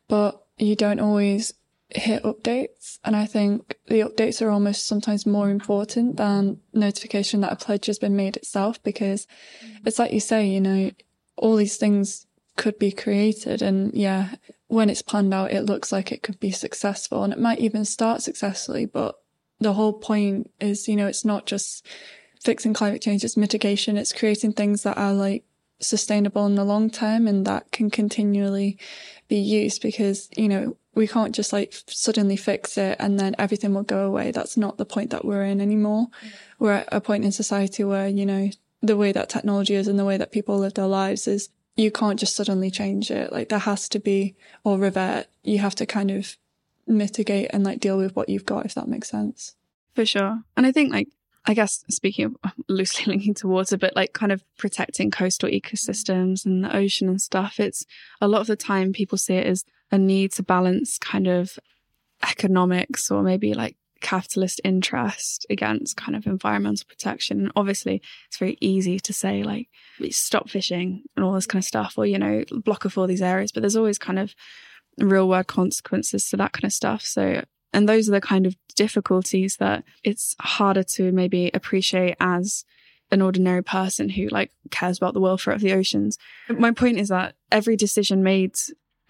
but 0.06 0.44
you 0.58 0.76
don't 0.76 1.00
always 1.00 1.54
hit 1.96 2.22
updates. 2.22 2.98
And 3.04 3.16
I 3.16 3.26
think 3.26 3.76
the 3.86 4.00
updates 4.00 4.40
are 4.42 4.50
almost 4.50 4.86
sometimes 4.86 5.26
more 5.26 5.50
important 5.50 6.16
than 6.16 6.60
notification 6.72 7.40
that 7.40 7.52
a 7.52 7.56
pledge 7.56 7.86
has 7.86 7.98
been 7.98 8.16
made 8.16 8.36
itself 8.36 8.82
because 8.82 9.26
mm. 9.64 9.78
it's 9.86 9.98
like 9.98 10.12
you 10.12 10.20
say, 10.20 10.46
you 10.46 10.60
know, 10.60 10.90
all 11.36 11.56
these 11.56 11.76
things 11.76 12.26
could 12.56 12.78
be 12.78 12.92
created 12.92 13.62
and 13.62 13.92
yeah, 13.94 14.34
when 14.68 14.90
it's 14.90 15.02
planned 15.02 15.34
out, 15.34 15.52
it 15.52 15.62
looks 15.62 15.92
like 15.92 16.12
it 16.12 16.22
could 16.22 16.40
be 16.40 16.50
successful 16.50 17.24
and 17.24 17.32
it 17.32 17.38
might 17.38 17.60
even 17.60 17.84
start 17.84 18.22
successfully, 18.22 18.86
but 18.86 19.16
the 19.60 19.74
whole 19.74 19.92
point 19.92 20.50
is, 20.60 20.88
you 20.88 20.96
know, 20.96 21.06
it's 21.06 21.24
not 21.24 21.46
just 21.46 21.86
fixing 22.42 22.74
climate 22.74 23.02
change, 23.02 23.24
it's 23.24 23.36
mitigation. 23.36 23.96
It's 23.96 24.12
creating 24.12 24.52
things 24.52 24.82
that 24.82 24.98
are 24.98 25.12
like 25.12 25.44
sustainable 25.82 26.46
in 26.46 26.54
the 26.54 26.64
long 26.64 26.90
term 26.90 27.26
and 27.26 27.46
that 27.46 27.70
can 27.72 27.90
continually 27.90 28.78
be 29.28 29.36
used 29.36 29.82
because, 29.82 30.28
you 30.36 30.48
know, 30.48 30.76
we 30.94 31.06
can't 31.06 31.34
just 31.34 31.52
like 31.52 31.74
suddenly 31.86 32.36
fix 32.36 32.76
it 32.76 32.96
and 33.00 33.18
then 33.18 33.34
everything 33.38 33.74
will 33.74 33.82
go 33.82 34.06
away. 34.06 34.30
That's 34.30 34.56
not 34.56 34.78
the 34.78 34.84
point 34.84 35.10
that 35.10 35.24
we're 35.24 35.44
in 35.44 35.60
anymore. 35.60 36.06
Mm. 36.06 36.32
We're 36.58 36.72
at 36.72 36.88
a 36.92 37.00
point 37.00 37.24
in 37.24 37.32
society 37.32 37.84
where, 37.84 38.08
you 38.08 38.26
know, 38.26 38.50
the 38.82 38.96
way 38.96 39.12
that 39.12 39.28
technology 39.28 39.74
is 39.74 39.88
and 39.88 39.98
the 39.98 40.04
way 40.04 40.16
that 40.16 40.32
people 40.32 40.58
live 40.58 40.74
their 40.74 40.86
lives 40.86 41.26
is 41.26 41.48
you 41.76 41.90
can't 41.90 42.18
just 42.18 42.36
suddenly 42.36 42.70
change 42.70 43.10
it. 43.10 43.32
Like 43.32 43.48
there 43.48 43.58
has 43.60 43.88
to 43.90 43.98
be 43.98 44.34
or 44.64 44.78
revert. 44.78 45.26
You 45.42 45.58
have 45.58 45.74
to 45.76 45.86
kind 45.86 46.10
of 46.10 46.36
mitigate 46.86 47.50
and 47.52 47.64
like 47.64 47.80
deal 47.80 47.96
with 47.96 48.14
what 48.14 48.28
you've 48.28 48.44
got, 48.44 48.66
if 48.66 48.74
that 48.74 48.88
makes 48.88 49.08
sense. 49.08 49.54
For 49.94 50.04
sure. 50.04 50.42
And 50.56 50.66
I 50.66 50.72
think 50.72 50.92
like 50.92 51.08
I 51.44 51.54
guess 51.54 51.84
speaking 51.90 52.26
of 52.26 52.36
loosely 52.68 53.04
linking 53.06 53.34
to 53.34 53.48
water, 53.48 53.76
but 53.76 53.96
like 53.96 54.12
kind 54.12 54.32
of 54.32 54.44
protecting 54.58 55.10
coastal 55.10 55.48
ecosystems 55.48 56.46
and 56.46 56.64
the 56.64 56.76
ocean 56.76 57.08
and 57.08 57.20
stuff, 57.20 57.58
it's 57.58 57.84
a 58.20 58.28
lot 58.28 58.40
of 58.40 58.46
the 58.46 58.56
time 58.56 58.92
people 58.92 59.18
see 59.18 59.34
it 59.34 59.46
as 59.46 59.64
a 59.90 59.98
need 59.98 60.32
to 60.32 60.42
balance 60.42 60.98
kind 60.98 61.26
of 61.26 61.58
economics 62.22 63.10
or 63.10 63.22
maybe 63.22 63.54
like 63.54 63.76
capitalist 64.02 64.60
interest 64.64 65.46
against 65.48 65.96
kind 65.96 66.14
of 66.14 66.26
environmental 66.26 66.86
protection. 66.86 67.40
And 67.40 67.52
obviously, 67.56 68.02
it's 68.26 68.36
very 68.36 68.58
easy 68.60 69.00
to 69.00 69.12
say, 69.12 69.42
like, 69.42 69.68
stop 70.10 70.50
fishing 70.50 71.02
and 71.16 71.24
all 71.24 71.32
this 71.32 71.46
kind 71.46 71.62
of 71.62 71.66
stuff, 71.66 71.94
or, 71.96 72.04
you 72.04 72.18
know, 72.18 72.44
block 72.50 72.84
off 72.84 72.98
all 72.98 73.06
these 73.06 73.22
areas. 73.22 73.52
But 73.52 73.62
there's 73.62 73.76
always 73.76 73.98
kind 73.98 74.18
of 74.18 74.34
real 74.98 75.28
world 75.28 75.46
consequences 75.46 76.28
to 76.28 76.36
that 76.36 76.52
kind 76.52 76.64
of 76.64 76.72
stuff. 76.72 77.02
So, 77.02 77.44
and 77.72 77.88
those 77.88 78.08
are 78.08 78.12
the 78.12 78.20
kind 78.20 78.46
of 78.46 78.56
difficulties 78.74 79.56
that 79.56 79.84
it's 80.04 80.34
harder 80.40 80.82
to 80.82 81.12
maybe 81.12 81.50
appreciate 81.54 82.16
as 82.20 82.64
an 83.10 83.22
ordinary 83.22 83.62
person 83.62 84.08
who 84.08 84.28
like 84.28 84.50
cares 84.70 84.96
about 84.96 85.14
the 85.14 85.20
welfare 85.20 85.52
of 85.52 85.60
the 85.60 85.72
oceans. 85.72 86.18
My 86.48 86.72
point 86.72 86.98
is 86.98 87.08
that 87.08 87.34
every 87.50 87.76
decision 87.76 88.22
made 88.22 88.54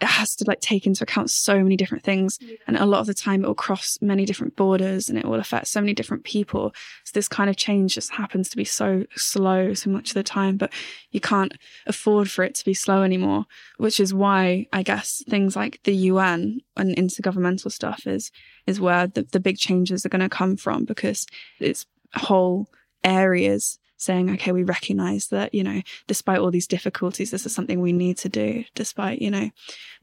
it 0.03 0.09
has 0.09 0.35
to 0.35 0.45
like 0.45 0.59
take 0.59 0.85
into 0.85 1.03
account 1.03 1.29
so 1.29 1.63
many 1.63 1.75
different 1.75 2.03
things. 2.03 2.37
And 2.67 2.77
a 2.77 2.85
lot 2.85 2.99
of 2.99 3.07
the 3.07 3.13
time 3.13 3.43
it 3.43 3.47
will 3.47 3.55
cross 3.55 3.97
many 4.01 4.25
different 4.25 4.55
borders 4.55 5.09
and 5.09 5.17
it 5.17 5.25
will 5.25 5.39
affect 5.39 5.67
so 5.67 5.81
many 5.81 5.93
different 5.93 6.23
people. 6.23 6.73
So 7.03 7.11
this 7.13 7.27
kind 7.27 7.49
of 7.49 7.57
change 7.57 7.95
just 7.95 8.11
happens 8.11 8.49
to 8.49 8.57
be 8.57 8.65
so 8.65 9.05
slow 9.15 9.73
so 9.73 9.89
much 9.89 10.09
of 10.09 10.13
the 10.15 10.23
time 10.23 10.57
but 10.57 10.71
you 11.11 11.19
can't 11.19 11.53
afford 11.85 12.29
for 12.29 12.43
it 12.43 12.55
to 12.55 12.65
be 12.65 12.73
slow 12.73 13.03
anymore 13.03 13.45
which 13.77 13.99
is 13.99 14.13
why 14.13 14.65
i 14.73 14.83
guess 14.83 15.23
things 15.29 15.55
like 15.55 15.79
the 15.83 15.93
un 15.93 16.59
and 16.77 16.95
intergovernmental 16.95 17.71
stuff 17.71 18.05
is 18.07 18.31
is 18.67 18.79
where 18.79 19.07
the, 19.07 19.23
the 19.31 19.39
big 19.39 19.57
changes 19.57 20.05
are 20.05 20.09
going 20.09 20.21
to 20.21 20.29
come 20.29 20.55
from 20.55 20.85
because 20.85 21.25
it's 21.59 21.85
whole 22.15 22.67
areas 23.03 23.79
saying, 24.03 24.29
okay, 24.31 24.51
we 24.51 24.63
recognize 24.63 25.27
that, 25.27 25.53
you 25.53 25.63
know, 25.63 25.81
despite 26.07 26.39
all 26.39 26.51
these 26.51 26.67
difficulties, 26.67 27.31
this 27.31 27.45
is 27.45 27.55
something 27.55 27.81
we 27.81 27.93
need 27.93 28.17
to 28.19 28.29
do, 28.29 28.63
despite, 28.75 29.21
you 29.21 29.31
know, 29.31 29.49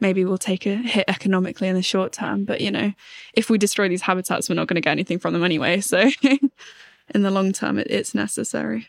maybe 0.01 0.25
we'll 0.25 0.39
take 0.39 0.67
a 0.67 0.77
hit 0.77 1.05
economically 1.09 1.69
in 1.69 1.75
the 1.75 1.83
short 1.83 2.13
term. 2.13 2.45
But, 2.45 2.61
you 2.61 2.71
know, 2.71 2.93
if 3.35 3.51
we 3.51 3.59
destroy 3.59 3.89
these 3.89 4.03
habitats, 4.03 4.49
we're 4.49 4.57
not 4.57 4.69
going 4.69 4.77
to 4.77 4.81
get 4.81 4.93
anything 4.93 5.19
from 5.19 5.33
them 5.33 5.45
anyway. 5.45 5.81
So 5.81 6.11
in 7.15 7.23
the 7.23 7.31
long 7.31 7.53
term, 7.53 7.79
it, 7.79 7.89
it's 7.91 8.15
necessary. 8.15 8.89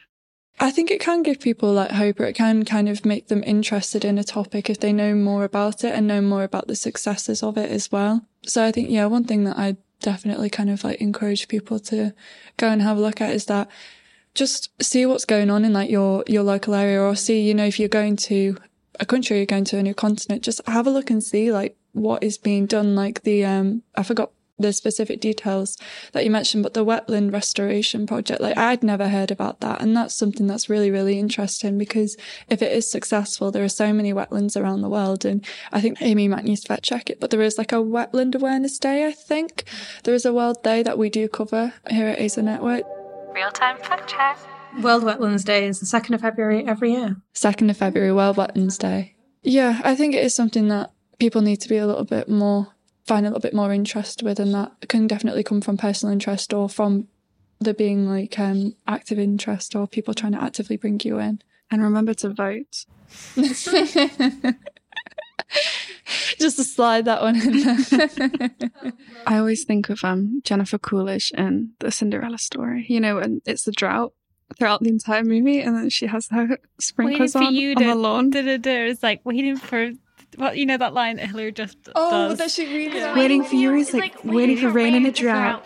I 0.59 0.69
think 0.69 0.91
it 0.91 0.99
can 0.99 1.23
give 1.23 1.39
people 1.39 1.73
like 1.73 1.91
hope 1.91 2.19
or 2.19 2.25
it 2.25 2.35
can 2.35 2.65
kind 2.65 2.87
of 2.87 3.03
make 3.03 3.29
them 3.29 3.43
interested 3.43 4.05
in 4.05 4.19
a 4.19 4.23
topic 4.23 4.69
if 4.69 4.79
they 4.79 4.93
know 4.93 5.15
more 5.15 5.43
about 5.43 5.83
it 5.83 5.93
and 5.93 6.05
know 6.05 6.21
more 6.21 6.43
about 6.43 6.67
the 6.67 6.75
successes 6.75 7.41
of 7.41 7.57
it 7.57 7.71
as 7.71 7.91
well. 7.91 8.27
So 8.43 8.63
I 8.63 8.71
think, 8.71 8.89
yeah, 8.89 9.07
one 9.07 9.23
thing 9.23 9.43
that 9.45 9.57
I 9.57 9.77
definitely 10.01 10.49
kind 10.49 10.69
of 10.69 10.83
like 10.83 10.99
encourage 11.01 11.47
people 11.47 11.79
to 11.79 12.13
go 12.57 12.67
and 12.67 12.81
have 12.81 12.97
a 12.97 13.01
look 13.01 13.21
at 13.21 13.33
is 13.33 13.45
that 13.45 13.69
just 14.33 14.71
see 14.81 15.05
what's 15.05 15.25
going 15.25 15.49
on 15.49 15.65
in 15.65 15.73
like 15.73 15.89
your 15.89 16.23
your 16.27 16.43
local 16.43 16.73
area 16.73 17.01
or 17.01 17.15
see 17.15 17.41
you 17.41 17.53
know 17.53 17.65
if 17.65 17.79
you're 17.79 17.89
going 17.89 18.15
to 18.15 18.57
a 18.99 19.05
country 19.05 19.37
you're 19.37 19.45
going 19.45 19.65
to 19.65 19.77
a 19.77 19.83
new 19.83 19.93
continent 19.93 20.43
just 20.43 20.61
have 20.67 20.87
a 20.87 20.91
look 20.91 21.09
and 21.09 21.23
see 21.23 21.51
like 21.51 21.75
what 21.93 22.23
is 22.23 22.37
being 22.37 22.65
done. 22.65 22.95
Like 22.95 23.23
the 23.23 23.45
um 23.45 23.83
i 23.95 24.03
forgot 24.03 24.31
the 24.59 24.71
specific 24.71 25.19
details 25.19 25.75
that 26.11 26.23
you 26.23 26.29
mentioned 26.29 26.61
but 26.61 26.75
the 26.75 26.85
wetland 26.85 27.33
restoration 27.33 28.05
project 28.05 28.39
like 28.39 28.55
i'd 28.55 28.83
never 28.83 29.09
heard 29.09 29.31
about 29.31 29.59
that. 29.59 29.81
And 29.81 29.97
that's 29.97 30.15
something 30.15 30.45
that's 30.47 30.69
really 30.69 30.91
really 30.91 31.17
interesting 31.17 31.77
because 31.77 32.15
if 32.47 32.61
it 32.61 32.71
is 32.71 32.89
successful 32.89 33.51
there 33.51 33.63
are 33.63 33.69
so 33.69 33.91
many 33.91 34.13
wetlands 34.13 34.59
around 34.59 34.81
the 34.81 34.89
world. 34.89 35.25
And 35.25 35.45
i 35.71 35.81
think 35.81 36.01
amy 36.01 36.27
might 36.27 36.45
need 36.45 36.57
to 36.57 36.67
fact 36.67 36.83
check 36.83 37.09
it 37.09 37.19
but 37.19 37.31
there 37.31 37.41
is 37.41 37.57
like 37.57 37.71
a 37.71 37.75
wetland 37.75 38.35
awareness 38.35 38.77
day 38.77 39.07
i 39.07 39.11
think. 39.11 39.63
There 40.03 40.13
is 40.13 40.25
a 40.25 40.33
world 40.33 40.61
day 40.63 40.83
that 40.83 40.97
we 40.97 41.09
do 41.09 41.27
cover 41.27 41.73
here 41.89 42.07
at 42.07 42.19
AZoNetwork 42.19 43.00
Real 43.33 43.51
time 43.51 43.77
fact 43.77 44.09
check. 44.09 44.37
World 44.81 45.03
Wetlands 45.03 45.43
Day 45.45 45.67
is 45.67 45.79
the 45.79 45.85
2nd 45.85 46.15
of 46.15 46.21
February 46.21 46.65
every 46.65 46.91
year. 46.93 47.17
2nd 47.33 47.69
of 47.69 47.77
February, 47.77 48.11
World 48.11 48.37
Wetlands 48.37 48.77
Day. 48.77 49.15
Yeah, 49.43 49.81
I 49.83 49.95
think 49.95 50.15
it 50.15 50.23
is 50.23 50.35
something 50.35 50.67
that 50.69 50.91
people 51.19 51.41
need 51.41 51.57
to 51.61 51.69
be 51.69 51.77
a 51.77 51.87
little 51.87 52.05
bit 52.05 52.29
more, 52.29 52.67
find 53.05 53.25
a 53.25 53.29
little 53.29 53.41
bit 53.41 53.53
more 53.53 53.73
interest 53.73 54.23
with, 54.23 54.39
and 54.39 54.53
that 54.53 54.87
can 54.87 55.07
definitely 55.07 55.43
come 55.43 55.61
from 55.61 55.77
personal 55.77 56.13
interest 56.13 56.53
or 56.53 56.69
from 56.69 57.07
there 57.59 57.73
being 57.73 58.07
like 58.07 58.37
um, 58.39 58.75
active 58.87 59.19
interest 59.19 59.75
or 59.75 59.87
people 59.87 60.13
trying 60.13 60.33
to 60.33 60.41
actively 60.41 60.77
bring 60.77 60.99
you 61.03 61.19
in. 61.19 61.41
And 61.69 61.81
remember 61.81 62.13
to 62.15 62.29
vote. 62.29 62.85
Just 66.41 66.57
to 66.57 66.63
slide 66.63 67.05
that 67.05 67.21
one 67.21 67.35
in 67.35 67.61
there. 67.61 68.93
I 69.27 69.37
always 69.37 69.63
think 69.63 69.89
of 69.89 70.03
um, 70.03 70.41
Jennifer 70.43 70.77
Coolidge 70.77 71.31
in 71.37 71.71
the 71.79 71.91
Cinderella 71.91 72.37
story. 72.37 72.85
You 72.89 72.99
know, 72.99 73.19
and 73.19 73.41
it's 73.45 73.63
the 73.63 73.71
drought 73.71 74.13
throughout 74.57 74.81
the 74.81 74.89
entire 74.89 75.23
movie, 75.23 75.61
and 75.61 75.75
then 75.75 75.89
she 75.89 76.07
has 76.07 76.27
her 76.29 76.57
sprinklers 76.79 77.35
on, 77.35 77.45
on 77.45 77.53
the 77.53 77.95
lawn. 77.95 78.29
Da, 78.29 78.41
da, 78.41 78.57
da. 78.57 78.87
It's 78.87 79.03
like 79.03 79.21
waiting 79.23 79.57
for 79.57 79.91
well, 80.37 80.55
you 80.55 80.65
know 80.65 80.77
that 80.77 80.93
line 80.93 81.17
that 81.17 81.27
Hillary 81.27 81.51
just 81.51 81.77
oh, 81.95 82.29
does. 82.29 82.37
that 82.37 82.51
she 82.51 82.65
really 82.65 82.99
waiting, 82.99 83.15
waiting 83.15 83.43
for 83.43 83.55
you 83.55 83.75
is 83.75 83.93
like, 83.93 84.23
like 84.23 84.33
waiting 84.33 84.57
for 84.57 84.69
rain 84.69 84.95
in 84.95 85.05
a 85.05 85.11
drought. 85.11 85.65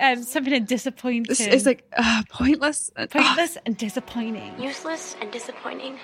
Um, 0.00 0.22
something 0.22 0.64
disappointing. 0.64 1.26
It's, 1.28 1.40
it's 1.40 1.66
like 1.66 1.84
uh, 1.96 2.22
pointless, 2.30 2.90
pointless 3.10 3.56
uh, 3.56 3.60
and 3.66 3.76
disappointing, 3.76 4.60
useless 4.60 5.16
and 5.20 5.32
disappointing. 5.32 5.98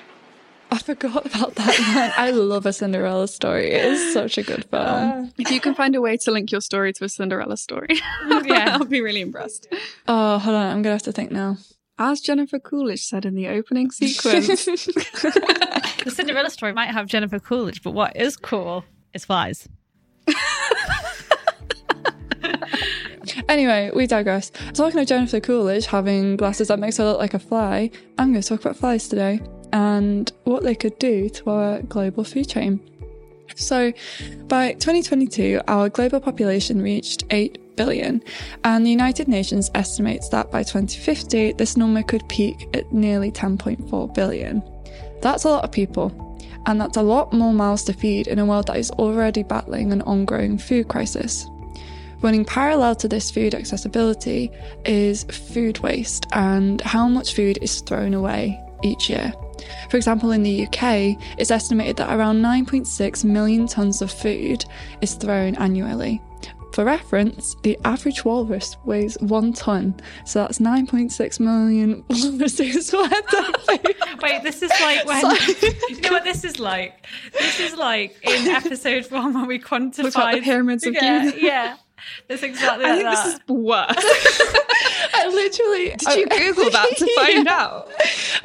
I 0.75 0.79
forgot 0.79 1.25
about 1.25 1.55
that 1.55 1.69
one. 1.69 2.13
I 2.17 2.31
love 2.33 2.67
a 2.67 2.73
Cinderella 2.73 3.29
story. 3.29 3.71
It 3.71 3.85
is 3.85 4.13
such 4.13 4.39
a 4.39 4.43
good 4.43 4.65
film. 4.71 4.83
Uh, 4.85 5.27
if 5.39 5.53
you 5.53 5.61
can 5.61 5.73
find 5.73 5.95
a 5.95 6.01
way 6.01 6.17
to 6.17 6.33
link 6.33 6.51
your 6.51 6.61
story 6.61 6.93
to 6.95 7.05
a 7.05 7.09
Cinderella 7.09 7.57
story, 7.57 7.91
yeah, 8.45 8.77
I'll 8.77 8.85
be 8.85 9.01
really 9.01 9.21
impressed. 9.21 9.69
Oh, 10.09 10.39
hold 10.39 10.57
on. 10.57 10.67
I'm 10.67 10.83
going 10.83 10.85
to 10.85 10.91
have 10.91 11.03
to 11.03 11.13
think 11.13 11.31
now. 11.31 11.59
As 11.97 12.21
Jennifer 12.21 12.59
Coolidge 12.59 13.05
said 13.05 13.25
in 13.25 13.37
the 13.37 13.47
opening 13.47 13.93
sequence. 13.93 14.47
the 14.65 16.13
Cinderella 16.13 16.51
story 16.51 16.73
might 16.73 16.91
have 16.91 17.07
Jennifer 17.07 17.39
Coolidge, 17.39 17.81
but 17.85 17.93
what 17.93 18.17
is 18.17 18.37
cool 18.37 18.85
is 19.13 19.25
flies. 19.25 19.69
Anyway, 23.49 23.91
we 23.95 24.07
digress. 24.09 24.51
Talking 24.73 24.99
of 24.99 25.07
Jennifer 25.07 25.39
Coolidge 25.39 25.87
having 25.87 26.37
glasses 26.37 26.69
that 26.69 26.81
makes 26.81 26.97
her 26.97 27.05
look 27.05 27.19
like 27.19 27.35
a 27.35 27.39
fly, 27.39 27.91
I'm 28.19 28.33
going 28.33 28.43
to 28.43 28.49
talk 28.49 28.61
about 28.61 28.77
flies 28.77 29.07
today 29.07 29.41
and 29.75 30.33
what 30.45 30.63
they 30.63 30.75
could 30.75 30.99
do 31.01 31.29
to 31.29 31.51
our 31.51 31.83
global 31.83 32.25
food 32.25 32.49
chain. 32.49 32.81
So, 33.57 33.93
by 34.47 34.73
2022, 34.75 35.61
our 35.69 35.89
global 35.89 36.21
population 36.21 36.81
reached 36.81 37.25
8 37.31 37.77
billion, 37.77 38.23
and 38.63 38.87
the 38.87 38.91
United 38.91 39.27
Nations 39.29 39.71
estimates 39.75 40.29
that 40.31 40.51
by 40.51 40.63
2050, 40.63 41.53
this 41.53 41.77
number 41.77 42.03
could 42.03 42.27
peak 42.29 42.69
at 42.73 42.91
nearly 42.93 43.31
10.4 43.33 44.15
billion. 44.15 44.63
That's 45.21 45.45
a 45.45 45.51
lot 45.51 45.65
of 45.65 45.73
people, 45.73 46.39
and 46.67 46.81
that's 46.81 46.97
a 46.97 47.03
lot 47.03 47.33
more 47.33 47.53
mouths 47.53 47.83
to 47.85 47.93
feed 47.93 48.29
in 48.29 48.39
a 48.39 48.47
world 48.47 48.69
that 48.69 48.77
is 48.77 48.93
already 48.93 49.43
battling 49.43 49.93
an 49.93 50.03
ongoing 50.03 50.57
food 50.57 50.87
crisis. 50.89 51.47
Running 52.23 52.45
parallel 52.45 52.95
to 52.97 53.09
this 53.09 53.31
food 53.31 53.55
accessibility 53.55 54.51
is 54.85 55.25
food 55.25 55.81
waste 55.81 56.27
and 56.33 56.81
how 56.81 57.09
much 57.09 57.35
food 57.35 57.59
is 57.61 57.81
thrown 57.81 58.15
away 58.15 58.64
each 58.85 59.11
year. 59.11 59.33
For 59.91 59.97
example, 59.97 60.33
in 60.33 60.43
the 60.43 60.67
UK, 60.67 61.17
it's 61.39 61.51
estimated 61.51 61.97
that 61.97 62.15
around 62.15 62.43
9.6 62.43 63.25
million 63.25 63.67
tonnes 63.67 64.03
of 64.03 64.11
food 64.11 64.65
is 65.01 65.15
thrown 65.15 65.55
annually. 65.57 66.21
For 66.75 66.85
reference, 66.85 67.55
the 67.63 67.79
average 67.85 68.25
walrus 68.25 68.77
weighs 68.85 69.17
one 69.21 69.53
tonne, 69.53 69.95
so 70.27 70.41
that's 70.41 70.59
9.6 70.59 71.39
million 71.39 72.05
walruses 72.11 72.93
worth 72.93 73.13
of 73.13 73.57
food. 73.63 73.97
Wait, 74.23 74.43
this 74.43 74.61
is 74.61 74.73
like 74.81 75.07
when 75.07 75.21
you 75.89 76.01
know 76.01 76.11
what 76.11 76.25
this 76.25 76.43
is 76.43 76.59
like. 76.59 77.07
This 77.33 77.61
is 77.61 77.77
like 77.77 78.17
in 78.25 78.49
episode 78.49 79.09
one 79.13 79.35
when 79.35 79.47
we 79.47 79.61
quantified 79.61 80.35
the 80.35 80.41
pyramids 80.41 80.85
of 80.85 80.95
yeah, 80.95 81.23
Giza. 81.27 81.41
yeah. 81.41 81.77
That's 82.29 82.43
exactly 82.43 82.87
I 82.87 82.89
like 82.89 82.99
think 82.99 83.15
that. 83.15 83.25
this 83.25 83.35
is 83.35 83.41
worse. 83.49 84.74
I 85.25 85.29
literally. 85.29 85.91
Did 85.97 86.19
you 86.19 86.27
Google 86.27 86.71
that 86.71 86.97
to 86.99 87.15
find 87.17 87.49
out? 87.49 87.91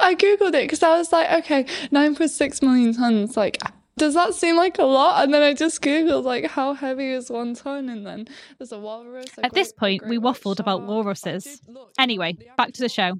I 0.00 0.14
googled 0.14 0.48
it 0.48 0.64
because 0.64 0.82
I 0.82 0.96
was 0.96 1.12
like, 1.12 1.30
okay, 1.44 1.64
9.6 1.92 2.62
million 2.62 2.94
tons. 2.94 3.36
Like, 3.36 3.58
does 3.98 4.14
that 4.14 4.34
seem 4.34 4.56
like 4.56 4.78
a 4.78 4.84
lot? 4.84 5.22
And 5.22 5.34
then 5.34 5.42
I 5.42 5.52
just 5.52 5.82
googled 5.82 6.24
like 6.24 6.46
how 6.46 6.72
heavy 6.74 7.10
is 7.10 7.30
one 7.30 7.54
ton, 7.54 7.88
and 7.88 8.06
then 8.06 8.28
there's 8.58 8.72
a 8.72 8.78
walrus. 8.78 9.28
a 9.36 9.46
At 9.46 9.52
this 9.52 9.72
point, 9.72 10.02
we 10.02 10.16
great 10.16 10.22
white 10.22 10.36
waffled 10.36 10.60
about 10.60 10.82
walruses. 10.82 11.60
Anyway, 11.98 12.36
back 12.56 12.72
to 12.72 12.80
the 12.80 12.88
show. 12.88 13.14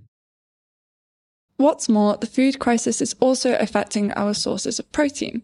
What's 1.59 1.91
more, 1.91 2.17
the 2.17 2.27
food 2.27 2.59
crisis 2.59 3.03
is 3.03 3.15
also 3.21 3.55
affecting 3.57 4.13
our 4.13 4.33
sources 4.33 4.79
of 4.79 4.91
protein. 4.93 5.43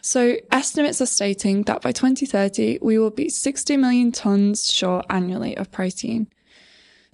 So, 0.00 0.36
estimates 0.52 1.00
are 1.00 1.06
stating 1.06 1.64
that 1.64 1.82
by 1.82 1.90
2030, 1.90 2.78
we 2.80 2.96
will 3.00 3.10
be 3.10 3.28
60 3.28 3.76
million 3.76 4.12
tons 4.12 4.72
short 4.72 5.04
annually 5.10 5.56
of 5.56 5.72
protein. 5.72 6.28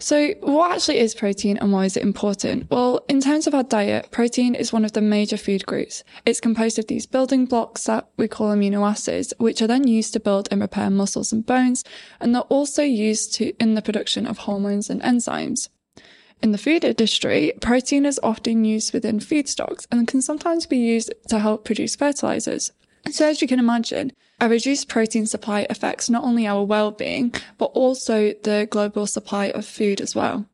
So, 0.03 0.35
what 0.41 0.73
actually 0.73 0.99
is 0.99 1.15
protein 1.15 1.59
and 1.59 1.71
why 1.71 1.85
is 1.85 1.97
it 1.97 2.03
important? 2.03 2.69
Well, 2.73 3.05
in 3.09 3.21
terms 3.21 3.47
of 3.47 3.55
our 3.55 3.63
diet, 3.63 4.11
protein 4.11 4.57
is 4.57 4.73
one 4.73 4.85
of 4.85 4.95
the 4.95 5.01
major 5.01 5.37
food 5.37 5.65
groups. 5.65 6.03
It's 6.27 6.41
composed 6.41 6.77
of 6.81 6.89
these 6.89 7.07
building 7.07 7.45
blocks 7.45 7.85
that 7.85 8.09
we 8.17 8.27
call 8.27 8.53
amino 8.53 8.85
acids, 8.85 9.33
which 9.39 9.63
are 9.63 9.69
then 9.69 9.87
used 9.87 10.13
to 10.15 10.21
build 10.21 10.49
and 10.51 10.61
repair 10.61 10.91
muscles 10.91 11.33
and 11.33 11.47
bones, 11.47 11.85
and 12.21 12.35
they're 12.35 12.43
also 12.43 12.83
used 12.83 13.33
to, 13.35 13.53
in 13.63 13.75
the 13.75 13.81
production 13.81 14.27
of 14.27 14.39
hormones 14.39 14.91
and 14.91 15.01
enzymes. 15.03 15.69
In 16.43 16.51
the 16.51 16.59
food 16.59 16.83
industry, 16.83 17.53
protein 17.61 18.05
is 18.05 18.19
often 18.25 18.65
used 18.65 18.93
within 18.93 19.21
feedstocks 19.21 19.87
and 19.93 20.09
can 20.09 20.21
sometimes 20.21 20.67
be 20.67 20.79
used 20.79 21.15
to 21.29 21.39
help 21.39 21.65
produce 21.65 21.95
fertilizers. 21.95 22.73
So, 23.09 23.29
as 23.29 23.41
you 23.41 23.47
can 23.47 23.61
imagine, 23.61 24.11
a 24.41 24.49
reduced 24.49 24.89
protein 24.89 25.27
supply 25.27 25.67
affects 25.71 26.11
not 26.11 26.25
only 26.25 26.47
our 26.47 26.65
well 26.65 26.91
being, 26.91 27.35
but 27.59 27.67
also 27.67 28.33
the 28.43 28.67
global 28.71 29.07
supply 29.07 29.47
of 29.47 29.65
food 29.65 30.01
as 30.01 30.15
well. 30.15 30.47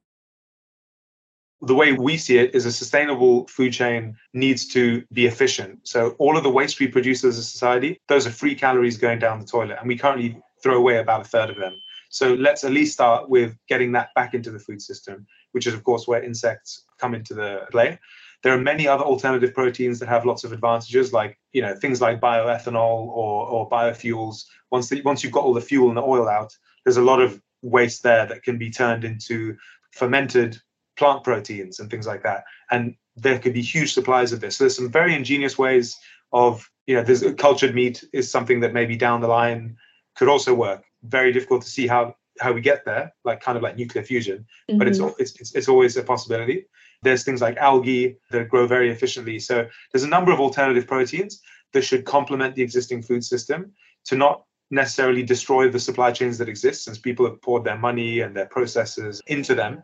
the 1.60 1.74
way 1.74 1.92
we 1.92 2.16
see 2.16 2.38
it 2.38 2.54
is 2.54 2.66
a 2.66 2.72
sustainable 2.72 3.46
food 3.48 3.72
chain 3.72 4.16
needs 4.32 4.64
to 4.68 5.02
be 5.12 5.26
efficient. 5.26 5.80
So 5.82 6.10
all 6.18 6.36
of 6.36 6.44
the 6.44 6.50
waste 6.50 6.78
we 6.78 6.86
produce 6.86 7.24
as 7.24 7.36
a 7.36 7.42
society, 7.42 8.00
those 8.08 8.26
are 8.26 8.30
free 8.30 8.54
calories 8.54 8.96
going 8.96 9.18
down 9.18 9.40
the 9.40 9.46
toilet, 9.46 9.78
and 9.80 9.88
we 9.88 9.96
currently 9.96 10.40
throw 10.62 10.76
away 10.76 10.98
about 10.98 11.22
a 11.22 11.24
third 11.24 11.50
of 11.50 11.56
them. 11.56 11.74
So 12.10 12.34
let's 12.34 12.64
at 12.64 12.72
least 12.72 12.92
start 12.92 13.28
with 13.28 13.56
getting 13.68 13.92
that 13.92 14.14
back 14.14 14.34
into 14.34 14.50
the 14.50 14.58
food 14.58 14.80
system, 14.80 15.26
which 15.52 15.66
is 15.66 15.74
of 15.74 15.82
course 15.84 16.06
where 16.06 16.22
insects 16.22 16.84
come 16.98 17.14
into 17.14 17.34
the 17.34 17.66
play. 17.70 17.98
There 18.42 18.54
are 18.54 18.60
many 18.60 18.86
other 18.86 19.04
alternative 19.04 19.52
proteins 19.52 19.98
that 19.98 20.08
have 20.08 20.24
lots 20.24 20.44
of 20.44 20.52
advantages, 20.52 21.12
like 21.12 21.38
you 21.52 21.62
know 21.62 21.74
things 21.74 22.00
like 22.00 22.20
bioethanol 22.20 23.08
or, 23.08 23.46
or 23.48 23.68
biofuels. 23.68 24.44
Once 24.70 24.88
the, 24.88 25.02
once 25.02 25.24
you've 25.24 25.32
got 25.32 25.44
all 25.44 25.54
the 25.54 25.60
fuel 25.60 25.88
and 25.88 25.96
the 25.96 26.02
oil 26.02 26.28
out, 26.28 26.56
there's 26.84 26.96
a 26.96 27.02
lot 27.02 27.20
of 27.20 27.40
waste 27.62 28.02
there 28.02 28.26
that 28.26 28.42
can 28.42 28.58
be 28.58 28.70
turned 28.70 29.04
into 29.04 29.56
fermented 29.92 30.58
plant 30.96 31.24
proteins 31.24 31.80
and 31.80 31.90
things 31.90 32.06
like 32.06 32.22
that. 32.22 32.44
And 32.70 32.94
there 33.16 33.38
could 33.38 33.54
be 33.54 33.62
huge 33.62 33.94
supplies 33.94 34.32
of 34.32 34.40
this. 34.40 34.56
So 34.56 34.64
there's 34.64 34.76
some 34.76 34.90
very 34.90 35.14
ingenious 35.14 35.58
ways 35.58 35.96
of, 36.32 36.70
you 36.86 36.94
know, 36.94 37.02
there's 37.02 37.24
cultured 37.36 37.74
meat 37.74 38.04
is 38.12 38.30
something 38.30 38.60
that 38.60 38.72
maybe 38.72 38.96
down 38.96 39.20
the 39.20 39.28
line 39.28 39.76
could 40.16 40.28
also 40.28 40.54
work. 40.54 40.84
Very 41.02 41.32
difficult 41.32 41.62
to 41.62 41.68
see 41.68 41.86
how 41.86 42.14
how 42.40 42.52
we 42.52 42.60
get 42.60 42.84
there, 42.84 43.12
like 43.24 43.40
kind 43.40 43.56
of 43.56 43.62
like 43.64 43.76
nuclear 43.76 44.04
fusion, 44.04 44.46
but 44.68 44.86
it's, 44.86 44.98
mm-hmm. 44.98 45.08
al- 45.08 45.16
it's 45.18 45.40
it's 45.40 45.54
it's 45.54 45.68
always 45.68 45.96
a 45.96 46.02
possibility. 46.02 46.66
There's 47.02 47.24
things 47.24 47.40
like 47.40 47.56
algae 47.56 48.16
that 48.30 48.48
grow 48.48 48.66
very 48.66 48.90
efficiently. 48.90 49.38
So 49.38 49.66
there's 49.92 50.04
a 50.04 50.08
number 50.08 50.32
of 50.32 50.40
alternative 50.40 50.86
proteins 50.86 51.40
that 51.72 51.82
should 51.82 52.04
complement 52.04 52.54
the 52.54 52.62
existing 52.62 53.02
food 53.02 53.24
system 53.24 53.72
to 54.06 54.16
not 54.16 54.44
necessarily 54.70 55.22
destroy 55.22 55.70
the 55.70 55.80
supply 55.80 56.12
chains 56.12 56.38
that 56.38 56.48
exist 56.48 56.84
since 56.84 56.98
people 56.98 57.24
have 57.26 57.40
poured 57.40 57.64
their 57.64 57.78
money 57.78 58.20
and 58.20 58.36
their 58.36 58.46
processes 58.46 59.22
into 59.26 59.54
them 59.54 59.82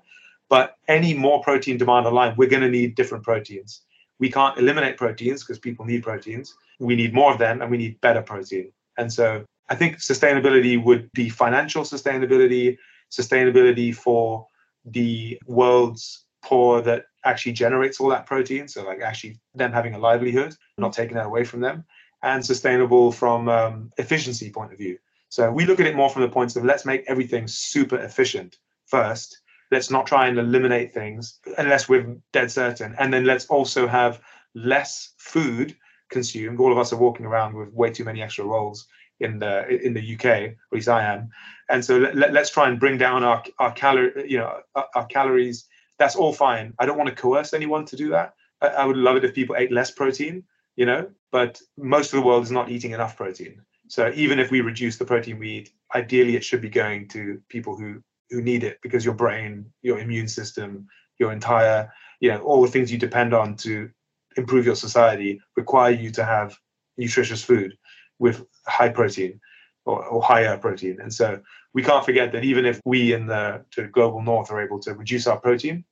but 0.48 0.76
any 0.88 1.14
more 1.14 1.42
protein 1.42 1.78
demand 1.78 2.06
online, 2.06 2.34
we're 2.36 2.48
going 2.48 2.62
to 2.62 2.68
need 2.68 2.94
different 2.94 3.24
proteins. 3.24 3.82
We 4.18 4.30
can't 4.30 4.58
eliminate 4.58 4.96
proteins 4.96 5.42
because 5.42 5.58
people 5.58 5.84
need 5.84 6.02
proteins. 6.02 6.54
We 6.78 6.96
need 6.96 7.14
more 7.14 7.32
of 7.32 7.38
them 7.38 7.62
and 7.62 7.70
we 7.70 7.78
need 7.78 8.00
better 8.00 8.22
protein. 8.22 8.72
And 8.96 9.12
so 9.12 9.44
I 9.68 9.74
think 9.74 9.98
sustainability 9.98 10.82
would 10.82 11.10
be 11.12 11.28
financial 11.28 11.82
sustainability, 11.82 12.78
sustainability 13.10 13.94
for 13.94 14.46
the 14.84 15.40
world's 15.46 16.24
poor 16.44 16.82
that 16.82 17.06
actually 17.24 17.52
generates 17.52 18.00
all 18.00 18.08
that 18.10 18.26
protein. 18.26 18.68
So, 18.68 18.84
like, 18.84 19.00
actually, 19.00 19.38
them 19.54 19.72
having 19.72 19.94
a 19.94 19.98
livelihood, 19.98 20.54
not 20.78 20.92
taking 20.92 21.16
that 21.16 21.26
away 21.26 21.44
from 21.44 21.60
them, 21.60 21.84
and 22.22 22.44
sustainable 22.44 23.10
from 23.12 23.48
um, 23.48 23.92
efficiency 23.98 24.50
point 24.50 24.72
of 24.72 24.78
view. 24.78 24.98
So, 25.28 25.50
we 25.50 25.64
look 25.64 25.80
at 25.80 25.86
it 25.86 25.96
more 25.96 26.10
from 26.10 26.22
the 26.22 26.28
points 26.28 26.56
of 26.56 26.64
let's 26.64 26.84
make 26.84 27.04
everything 27.08 27.48
super 27.48 27.98
efficient 27.98 28.58
first. 28.86 29.40
Let's 29.70 29.90
not 29.90 30.06
try 30.06 30.28
and 30.28 30.38
eliminate 30.38 30.92
things 30.92 31.40
unless 31.58 31.88
we're 31.88 32.16
dead 32.32 32.50
certain. 32.50 32.94
And 32.98 33.12
then 33.12 33.24
let's 33.24 33.46
also 33.46 33.88
have 33.88 34.20
less 34.54 35.14
food 35.18 35.74
consumed. 36.10 36.60
All 36.60 36.70
of 36.70 36.78
us 36.78 36.92
are 36.92 36.98
walking 36.98 37.26
around 37.26 37.54
with 37.54 37.72
way 37.72 37.90
too 37.90 38.04
many 38.04 38.22
extra 38.22 38.44
rolls 38.44 38.86
in 39.20 39.38
the 39.38 39.66
in 39.68 39.94
the 39.94 40.14
uk 40.14 40.24
at 40.24 40.54
least 40.72 40.88
i 40.88 41.02
am. 41.02 41.30
And 41.68 41.84
so 41.84 41.98
let, 41.98 42.36
us 42.36 42.50
try 42.50 42.68
and 42.68 42.80
bring 42.80 42.98
down 42.98 43.24
our 43.24 43.42
our 43.58 43.72
calorie 43.72 44.28
you 44.30 44.38
know 44.38 44.60
our, 44.74 44.86
our, 44.94 45.06
calories 45.06 45.66
that's 45.98 46.16
all 46.16 46.32
fine. 46.32 46.74
I 46.78 46.86
don't 46.86 46.98
want 46.98 47.08
to 47.08 47.14
coerce 47.14 47.54
anyone 47.54 47.84
to 47.86 47.96
do 47.96 48.10
that. 48.10 48.34
I, 48.60 48.68
I 48.68 48.84
would 48.84 48.96
love 48.96 49.16
it 49.16 49.24
if 49.24 49.34
people 49.34 49.56
ate 49.56 49.72
less 49.72 49.90
protein 49.90 50.44
you 50.76 50.86
know 50.86 51.08
but 51.30 51.60
most 51.76 52.12
of 52.12 52.20
the 52.20 52.26
world 52.26 52.44
is 52.44 52.50
not 52.50 52.70
eating 52.70 52.92
enough 52.92 53.16
protein. 53.16 53.60
So 53.88 54.12
even 54.14 54.38
if 54.38 54.50
we 54.50 54.60
reduce 54.60 54.96
the 54.98 55.04
protein 55.04 55.38
we 55.38 55.50
eat 55.50 55.70
ideally 55.94 56.36
it 56.36 56.44
should 56.44 56.60
be 56.60 56.68
going 56.70 57.08
to 57.08 57.40
people 57.48 57.76
who 57.76 58.02
who 58.30 58.40
need 58.40 58.64
it 58.64 58.78
because 58.82 59.04
your 59.04 59.14
brain, 59.14 59.66
your 59.82 59.98
immune 59.98 60.28
system, 60.28 60.86
your 61.18 61.32
entire, 61.32 61.92
you 62.20 62.30
know, 62.30 62.40
all 62.40 62.62
the 62.62 62.70
things 62.70 62.90
you 62.90 62.98
depend 62.98 63.34
on 63.34 63.56
to 63.56 63.90
improve 64.36 64.64
your 64.64 64.74
society 64.74 65.40
require 65.56 65.92
you 65.92 66.10
to 66.10 66.24
have 66.24 66.56
nutritious 66.96 67.44
food 67.44 67.76
with 68.18 68.44
high 68.66 68.88
protein 68.88 69.40
or, 69.86 70.04
or 70.04 70.22
higher 70.22 70.56
protein. 70.56 70.98
And 71.00 71.12
so 71.12 71.40
we 71.72 71.82
can't 71.82 72.04
forget 72.04 72.32
that 72.32 72.44
even 72.44 72.64
if 72.64 72.80
we 72.84 73.12
in 73.12 73.26
the, 73.26 73.64
the 73.76 73.84
global 73.84 74.22
north 74.22 74.50
are 74.50 74.60
able 74.60 74.80
to 74.80 74.94
reduce 74.94 75.26
our 75.26 75.38
protein, 75.38 75.84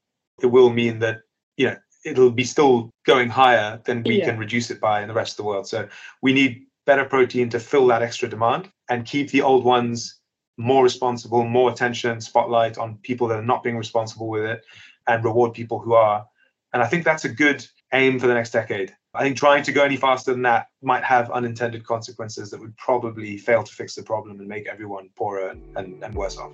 it 0.43 0.47
will 0.47 0.71
mean 0.71 0.99
that, 1.01 1.21
you 1.57 1.67
know, 1.67 1.77
it'll 2.05 2.31
be 2.31 2.45
still 2.45 2.91
going 3.07 3.29
higher 3.29 3.81
than 3.85 4.03
we 4.03 4.19
Yeah. 4.19 4.27
can 4.27 4.39
reduce 4.39 4.71
it 4.71 4.81
by 4.81 5.03
in 5.03 5.09
the 5.09 5.15
rest 5.15 5.33
of 5.33 5.37
the 5.39 5.45
world. 5.45 5.69
So 5.69 5.89
we 6.21 6.33
need 6.33 6.67
better 6.85 7.05
protein 7.05 7.49
to 7.51 7.61
fill 7.61 7.87
that 7.89 8.03
extra 8.03 8.29
demand 8.29 8.71
and 8.89 9.07
keep 9.07 9.31
the 9.31 9.43
old 9.43 9.65
ones 9.65 10.19
more 10.59 10.83
responsible, 10.83 11.45
more 11.45 11.71
attention, 11.71 12.21
spotlight 12.21 12.77
on 12.77 12.99
people 13.03 13.29
that 13.29 13.39
are 13.39 13.45
not 13.45 13.63
being 13.63 13.79
responsible 13.79 14.29
with 14.29 14.45
it, 14.45 14.63
and 15.07 15.25
reward 15.25 15.55
people 15.55 15.79
who 15.79 15.95
are. 15.95 16.27
And 16.73 16.83
I 16.83 16.87
think 16.87 17.05
that's 17.05 17.25
a 17.25 17.29
good 17.29 17.67
aim 17.93 18.19
for 18.19 18.27
the 18.27 18.35
next 18.35 18.51
decade. 18.51 18.95
I 19.15 19.23
think 19.25 19.37
trying 19.37 19.63
to 19.65 19.73
go 19.73 19.85
any 19.85 19.99
faster 19.99 20.33
than 20.33 20.41
that 20.43 20.69
might 20.81 21.05
have 21.05 21.31
unintended 21.31 21.85
consequences 21.85 22.51
that 22.51 22.59
would 22.59 22.75
probably 22.79 23.37
fail 23.37 23.63
to 23.63 23.71
fix 23.71 23.95
the 23.95 24.03
problem 24.03 24.41
and 24.41 24.49
make 24.49 24.67
everyone 24.67 25.11
poorer 25.17 25.51
and, 25.51 25.63
and, 25.77 26.03
and 26.03 26.15
worse 26.15 26.39
off. 26.39 26.51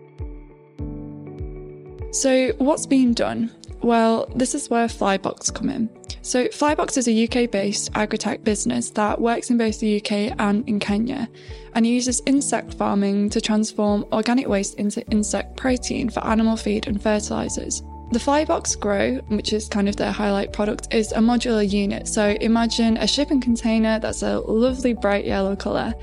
So, 2.11 2.49
what's 2.59 2.85
being 2.85 3.15
done? 3.15 3.53
Well, 3.81 4.27
this 4.35 4.57
is 4.57 4.69
where 4.71 4.89
Flybox 4.89 5.55
come 5.55 5.71
in. 5.71 5.89
So, 6.23 6.47
Flybox 6.49 6.99
is 6.99 7.07
a 7.07 7.29
UK 7.29 7.49
based 7.49 7.91
agri-tech 7.95 8.43
business 8.43 8.91
that 8.91 9.21
works 9.21 9.51
in 9.51 9.59
both 9.59 9.79
the 9.79 9.99
UK 10.01 10.35
and 10.41 10.69
in 10.69 10.81
Kenya 10.81 11.29
and 11.75 11.87
uses 11.87 12.23
insect 12.27 12.75
farming 12.75 13.31
to 13.31 13.41
transform 13.41 14.05
organic 14.11 14.49
waste 14.49 14.75
into 14.75 15.07
insect 15.11 15.57
protein 15.57 16.11
for 16.11 16.27
animal 16.27 16.57
feed 16.57 16.89
and 16.89 17.01
fertilizers. 17.01 17.85
The 18.11 18.19
Flybox 18.19 18.81
Grow, 18.81 19.17
which 19.29 19.53
is 19.53 19.69
kind 19.69 19.87
of 19.87 19.97
their 19.97 20.13
highlight 20.13 20.55
product, 20.55 20.95
is 20.95 21.13
a 21.13 21.19
modular 21.19 21.69
unit. 21.69 22.09
So 22.09 22.37
imagine 22.41 22.97
a 22.97 23.07
shipping 23.07 23.39
container 23.39 23.99
that's 23.99 24.23
a 24.23 24.39
lovely 24.39 24.95
bright 24.95 25.27
yellow 25.27 25.55
colour 25.55 25.95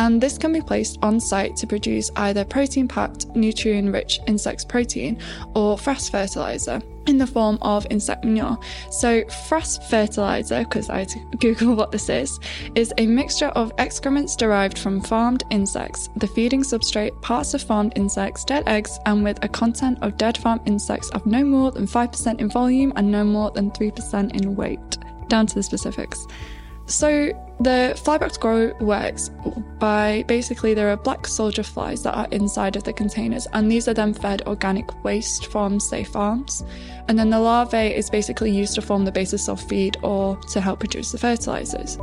and 0.00 0.18
this 0.18 0.38
can 0.38 0.50
be 0.50 0.62
placed 0.62 0.98
on 1.02 1.20
site 1.20 1.54
to 1.56 1.66
produce 1.66 2.10
either 2.16 2.42
protein 2.42 2.88
packed, 2.88 3.26
nutrient 3.36 3.92
rich 3.92 4.18
insect 4.26 4.66
protein 4.66 5.18
or 5.54 5.76
frass 5.76 6.10
fertilizer 6.10 6.80
in 7.06 7.18
the 7.18 7.26
form 7.26 7.58
of 7.60 7.86
insect 7.90 8.24
manure. 8.24 8.58
So, 8.90 9.22
frass 9.24 9.78
fertilizer, 9.90 10.60
because 10.60 10.88
I 10.88 11.00
had 11.00 11.10
to 11.10 11.18
Google 11.38 11.74
what 11.74 11.92
this 11.92 12.08
is, 12.08 12.40
is 12.74 12.94
a 12.96 13.06
mixture 13.06 13.48
of 13.48 13.74
excrements 13.76 14.36
derived 14.36 14.78
from 14.78 15.02
farmed 15.02 15.44
insects, 15.50 16.08
the 16.16 16.28
feeding 16.28 16.62
substrate, 16.62 17.20
parts 17.20 17.52
of 17.52 17.60
farmed 17.60 17.92
insects, 17.96 18.42
dead 18.46 18.66
eggs, 18.68 18.98
and 19.04 19.22
with 19.22 19.44
a 19.44 19.48
content 19.48 19.98
of 20.00 20.16
dead 20.16 20.38
farm 20.38 20.62
insects 20.64 21.10
of 21.10 21.26
no 21.26 21.44
more 21.44 21.72
than 21.72 21.86
5% 21.86 22.40
in 22.40 22.48
volume 22.48 22.94
and 22.96 23.10
no 23.10 23.22
more 23.22 23.50
than 23.50 23.70
3% 23.72 24.34
in 24.40 24.56
weight. 24.56 24.96
Down 25.28 25.46
to 25.46 25.54
the 25.56 25.62
specifics. 25.62 26.26
So 26.90 27.30
the 27.60 27.94
flybox 27.96 28.40
grow 28.40 28.72
works 28.80 29.30
by 29.78 30.24
basically 30.26 30.74
there 30.74 30.90
are 30.90 30.96
black 30.96 31.24
soldier 31.24 31.62
flies 31.62 32.02
that 32.02 32.16
are 32.16 32.26
inside 32.32 32.74
of 32.74 32.82
the 32.82 32.92
containers, 32.92 33.46
and 33.52 33.70
these 33.70 33.86
are 33.86 33.94
then 33.94 34.12
fed 34.12 34.42
organic 34.48 35.04
waste 35.04 35.46
from 35.46 35.78
say, 35.78 36.02
farms. 36.02 36.64
And 37.06 37.16
then 37.16 37.30
the 37.30 37.38
larvae 37.38 37.94
is 37.94 38.10
basically 38.10 38.50
used 38.50 38.74
to 38.74 38.82
form 38.82 39.04
the 39.04 39.12
basis 39.12 39.48
of 39.48 39.62
feed 39.62 39.98
or 40.02 40.36
to 40.50 40.60
help 40.60 40.80
produce 40.80 41.12
the 41.12 41.18
fertilizers. 41.18 41.96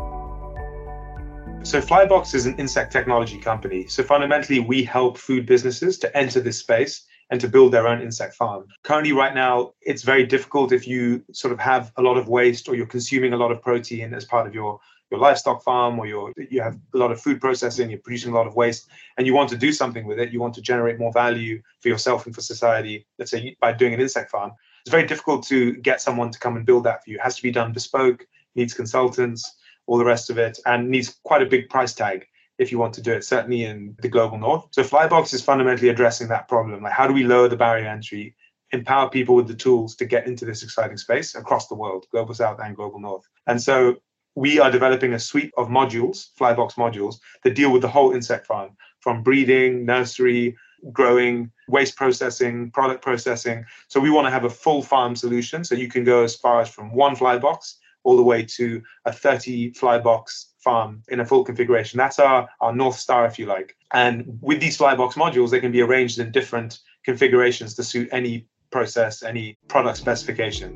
So 1.63 1.82
Flybox 1.82 2.34
is 2.34 2.45
an 2.45 2.56
insect 2.58 2.93
technology 2.93 3.39
company. 3.39 3.88
So 3.88 4.04
fundamentally, 4.04 4.60
we 4.60 4.84
help 4.84 5.17
food 5.17 5.45
businesses 5.45 5.97
to 6.00 6.17
enter 6.17 6.39
this 6.39 6.60
space 6.60 7.06
and 7.29 7.41
to 7.41 7.47
build 7.47 7.73
their 7.73 7.87
own 7.87 8.01
insect 8.01 8.35
farm. 8.35 8.65
Currently, 8.83 9.11
right 9.11 9.35
now, 9.35 9.73
it's 9.81 10.03
very 10.03 10.25
difficult 10.25 10.71
if 10.71 10.87
you 10.87 11.23
sort 11.33 11.51
of 11.51 11.59
have 11.59 11.91
a 11.97 12.01
lot 12.01 12.17
of 12.17 12.27
waste 12.27 12.69
or 12.69 12.75
you're 12.75 12.85
consuming 12.85 13.33
a 13.33 13.37
lot 13.37 13.51
of 13.51 13.61
protein 13.61 14.13
as 14.13 14.25
part 14.25 14.47
of 14.47 14.53
your 14.53 14.79
your 15.09 15.21
livestock 15.21 15.63
farm 15.63 15.97
or 15.99 16.05
your 16.05 16.33
you 16.49 16.61
have 16.61 16.77
a 16.93 16.97
lot 16.97 17.13
of 17.13 17.21
food 17.21 17.39
processing 17.39 17.89
you're 17.89 17.99
producing 17.99 18.33
a 18.33 18.35
lot 18.35 18.45
of 18.45 18.57
waste 18.57 18.89
and 19.17 19.25
you 19.25 19.33
want 19.33 19.49
to 19.49 19.55
do 19.55 19.71
something 19.71 20.05
with 20.05 20.19
it 20.19 20.33
you 20.33 20.41
want 20.41 20.53
to 20.53 20.61
generate 20.61 20.99
more 20.99 21.13
value 21.13 21.61
for 21.79 21.87
yourself 21.87 22.25
and 22.25 22.35
for 22.35 22.41
society 22.41 23.07
let's 23.17 23.31
say 23.31 23.55
by 23.61 23.71
doing 23.71 23.93
an 23.93 24.01
insect 24.01 24.29
farm. 24.29 24.51
It's 24.81 24.91
very 24.91 25.07
difficult 25.07 25.45
to 25.47 25.75
get 25.77 26.01
someone 26.01 26.29
to 26.31 26.39
come 26.39 26.57
and 26.57 26.65
build 26.65 26.83
that 26.83 27.03
for 27.03 27.09
you. 27.09 27.17
It 27.17 27.23
has 27.23 27.37
to 27.37 27.43
be 27.43 27.51
done 27.51 27.71
bespoke 27.71 28.27
needs 28.55 28.73
consultants 28.73 29.55
all 29.85 29.97
the 29.97 30.05
rest 30.05 30.29
of 30.29 30.37
it 30.37 30.59
and 30.65 30.89
needs 30.89 31.17
quite 31.23 31.41
a 31.41 31.45
big 31.45 31.69
price 31.69 31.93
tag 31.93 32.27
if 32.58 32.72
you 32.72 32.80
want 32.80 32.93
to 32.96 33.02
do 33.02 33.12
it, 33.13 33.24
certainly 33.24 33.63
in 33.65 33.96
the 34.02 34.10
global 34.10 34.38
north. 34.38 34.67
So 34.72 34.84
Flybox 34.84 35.34
is 35.34 35.43
fundamentally 35.43 35.89
addressing 35.89 36.28
that 36.30 36.48
problem. 36.48 36.82
Like, 36.82 36.93
how 36.93 37.08
do 37.08 37.13
we 37.13 37.24
lower 37.24 37.48
the 37.48 37.58
barrier 37.58 37.88
entry, 37.88 38.36
empower 38.72 39.10
people 39.10 39.36
with 39.36 39.48
the 39.48 39.56
tools 39.56 39.96
to 39.98 40.06
get 40.06 40.28
into 40.28 40.46
this 40.46 40.63
exciting 40.63 40.98
space 40.98 41.36
across 41.36 41.67
the 41.67 41.76
world, 41.76 42.06
global 42.12 42.34
south 42.34 42.60
and 42.60 42.76
global 42.76 43.00
north? 43.00 43.24
And 43.46 43.62
so 43.62 43.98
we 44.36 44.60
are 44.60 44.72
developing 44.72 45.13
a 45.13 45.20
suite 45.20 45.52
of 45.58 45.67
modules, 45.67 46.30
Flybox 46.39 46.74
modules, 46.74 47.15
that 47.43 47.56
deal 47.56 47.72
with 47.72 47.82
the 47.82 47.88
whole 47.88 48.12
insect 48.12 48.48
farm 48.48 48.72
from 49.00 49.24
breeding, 49.24 49.86
nursery, 49.86 50.56
growing, 50.91 51.52
waste 51.67 51.96
processing, 51.96 52.72
product 52.72 53.02
processing. 53.02 53.65
So 53.88 54.00
we 54.00 54.12
want 54.12 54.28
to 54.28 54.32
have 54.32 54.43
a 54.43 54.50
full 54.50 54.82
farm 54.82 55.15
solution. 55.15 55.63
So 55.63 55.76
you 55.76 55.89
can 55.89 56.04
go 56.04 56.24
as 56.24 56.36
far 56.36 56.62
as 56.62 56.70
from 56.70 56.93
one 56.93 57.15
fly 57.15 57.38
box 57.38 57.78
all 58.04 58.15
the 58.15 58.24
way 58.24 58.43
to 58.43 58.82
a 59.06 59.12
30 59.12 59.72
fly 59.72 59.98
box 60.00 60.46
farm 60.67 61.01
in 61.08 61.21
a 61.21 61.25
full 61.25 61.45
configuration. 61.45 61.97
That's 61.97 62.19
our, 62.19 62.49
our 62.60 62.73
North 62.73 62.99
Star, 62.99 63.25
if 63.25 63.39
you 63.39 63.45
like. 63.45 63.77
And 63.93 64.38
with 64.41 64.60
these 64.60 64.77
Flybox 64.77 65.13
modules, 65.13 65.49
they 65.51 65.62
can 65.62 65.71
be 65.71 65.82
arranged 65.82 66.19
in 66.19 66.30
different 66.30 66.80
configurations 67.06 67.73
to 67.75 67.84
suit 67.84 68.10
any 68.12 68.45
process, 68.69 69.23
any 69.23 69.58
product 69.69 69.97
specification. 69.97 70.69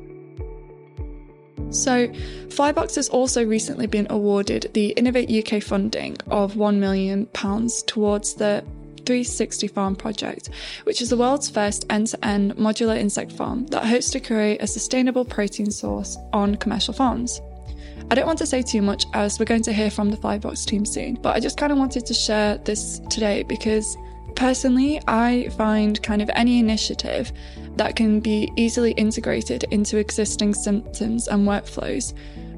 So, 1.68 2.08
Flybox 2.56 2.96
has 2.96 3.10
also 3.10 3.44
recently 3.44 3.86
been 3.86 4.06
awarded 4.08 4.70
the 4.72 4.88
Innovate 5.00 5.30
UK 5.30 5.62
funding 5.62 6.16
of 6.26 6.54
£1 6.54 6.76
million 6.78 7.26
towards 7.86 8.34
the 8.34 8.64
360 9.04 9.68
Farm 9.68 9.94
project, 9.94 10.48
which 10.84 11.02
is 11.02 11.10
the 11.10 11.18
world's 11.18 11.50
first 11.50 11.84
end 11.90 12.06
to 12.08 12.24
end 12.24 12.56
modular 12.56 12.96
insect 12.96 13.32
farm 13.32 13.66
that 13.66 13.84
hopes 13.84 14.08
to 14.10 14.20
create 14.20 14.62
a 14.62 14.66
sustainable 14.66 15.24
protein 15.26 15.70
source 15.70 16.16
on 16.32 16.54
commercial 16.56 16.94
farms. 16.94 17.42
I 18.10 18.14
don't 18.14 18.26
want 18.26 18.38
to 18.38 18.46
say 18.46 18.62
too 18.62 18.82
much 18.82 19.06
as 19.14 19.38
we're 19.38 19.46
going 19.46 19.62
to 19.62 19.72
hear 19.72 19.90
from 19.90 20.10
the 20.10 20.16
Flybox 20.16 20.66
team 20.66 20.84
soon, 20.84 21.14
but 21.14 21.34
I 21.34 21.40
just 21.40 21.56
kind 21.56 21.72
of 21.72 21.78
wanted 21.78 22.06
to 22.06 22.14
share 22.14 22.58
this 22.58 23.00
today 23.10 23.42
because 23.42 23.96
personally, 24.36 25.00
I 25.06 25.48
find 25.56 26.02
kind 26.02 26.22
of 26.22 26.30
any 26.34 26.58
initiative 26.58 27.32
that 27.76 27.96
can 27.96 28.20
be 28.20 28.52
easily 28.56 28.92
integrated 28.92 29.64
into 29.70 29.98
existing 29.98 30.54
symptoms 30.54 31.28
and 31.28 31.46
workflows 31.46 32.14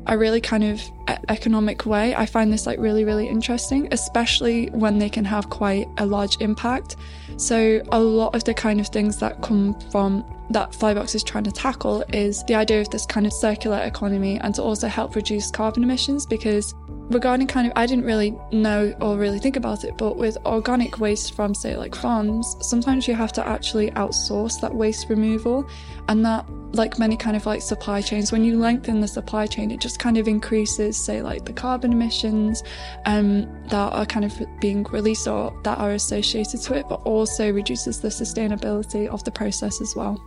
a 0.07 0.19
really 0.19 0.41
kind 0.41 0.65
of 0.65 0.83
economic 1.29 1.87
way. 1.87 2.15
I 2.15 2.27
find 2.27 2.53
this 2.53 2.67
like 2.67 2.79
really, 2.79 3.05
really 3.05 3.27
interesting, 3.27 3.89
especially 3.93 4.67
when 4.67 4.99
they 4.99 5.09
can 5.09 5.25
have 5.25 5.49
quite 5.51 5.87
a 5.99 6.07
large 6.07 6.41
impact. 6.41 6.97
So, 7.37 7.83
a 7.91 7.99
lot 7.99 8.35
of 8.35 8.45
the 8.45 8.55
kind 8.55 8.81
of 8.81 8.89
things 8.89 9.19
that 9.19 9.41
come 9.43 9.79
from 9.91 10.25
that 10.51 10.73
Flybox 10.73 11.15
is 11.15 11.23
trying 11.23 11.45
to 11.45 11.53
tackle 11.53 12.05
is 12.13 12.45
the 12.45 12.55
idea 12.55 12.81
of 12.81 12.91
this 12.91 13.07
kind 13.07 13.27
of 13.27 13.33
circular 13.33 13.79
economy 13.79 14.39
and 14.41 14.55
to 14.55 14.63
also 14.63 14.89
help 14.89 15.17
reduce 15.17 15.51
carbon 15.51 15.83
emissions 15.83 16.27
because 16.27 16.75
regarding 17.11 17.47
kind 17.47 17.67
of 17.67 17.73
I 17.77 17.87
didn't 17.87 18.05
really 18.05 18.37
know 18.53 18.95
or 19.01 19.17
really 19.17 19.39
think 19.39 19.57
about 19.57 19.85
it, 19.85 19.97
but 19.97 20.17
with 20.17 20.37
organic 20.45 20.99
waste 20.99 21.35
from 21.35 21.55
say 21.55 21.77
like 21.77 21.95
farms, 21.95 22.57
sometimes 22.61 23.09
you 23.09 23.15
have 23.15 23.33
to 23.33 23.47
actually 23.47 23.91
outsource 23.93 24.61
that 24.61 24.75
waste 24.75 25.09
removal 25.09 25.69
and 26.09 26.25
that 26.25 26.47
like 26.75 26.99
many 26.99 27.17
kind 27.17 27.37
of 27.37 27.47
like 27.47 27.63
supply 27.63 28.01
chains, 28.01 28.33
when 28.33 28.45
you 28.45 28.59
lengthen 28.59 29.01
the 29.01 29.09
supply 29.09 29.47
chain, 29.47 29.71
it 29.71 29.81
just 29.81 29.99
kind 29.99 30.19
of 30.19 30.27
increases, 30.27 30.97
say, 30.97 31.23
like 31.23 31.45
the 31.45 31.53
carbon 31.53 31.93
emissions 31.93 32.63
um, 33.07 33.43
that 33.69 33.93
are 33.93 34.05
kind 34.05 34.25
of 34.25 34.43
being 34.61 34.83
released 34.85 35.29
or 35.29 35.57
that 35.63 35.79
are 35.79 35.93
associated 35.93 36.61
to 36.61 36.75
it, 36.75 36.87
but 36.89 37.01
also 37.03 37.53
reduces 37.53 38.01
the 38.01 38.09
sustainability 38.09 39.07
of 39.07 39.23
the 39.25 39.31
process 39.31 39.81
as 39.81 39.95
well. 39.95 40.21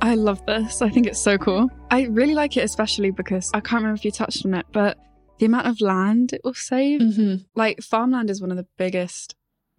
I 0.00 0.14
love 0.14 0.44
this. 0.46 0.82
I 0.82 0.88
think 0.88 1.06
it's 1.06 1.20
so 1.20 1.38
cool. 1.38 1.70
I 1.90 2.02
really 2.02 2.34
like 2.34 2.56
it, 2.56 2.64
especially 2.64 3.10
because 3.10 3.50
I 3.54 3.60
can't 3.60 3.82
remember 3.82 3.96
if 3.96 4.04
you 4.04 4.10
touched 4.10 4.44
on 4.44 4.54
it, 4.54 4.66
but 4.72 4.98
the 5.38 5.46
amount 5.46 5.66
of 5.66 5.80
land 5.80 6.32
it 6.32 6.42
will 6.44 6.54
save. 6.54 7.00
Mm-hmm. 7.00 7.44
Like, 7.54 7.82
farmland 7.82 8.30
is 8.30 8.40
one 8.40 8.50
of 8.50 8.56
the 8.56 8.66
biggest 8.76 9.34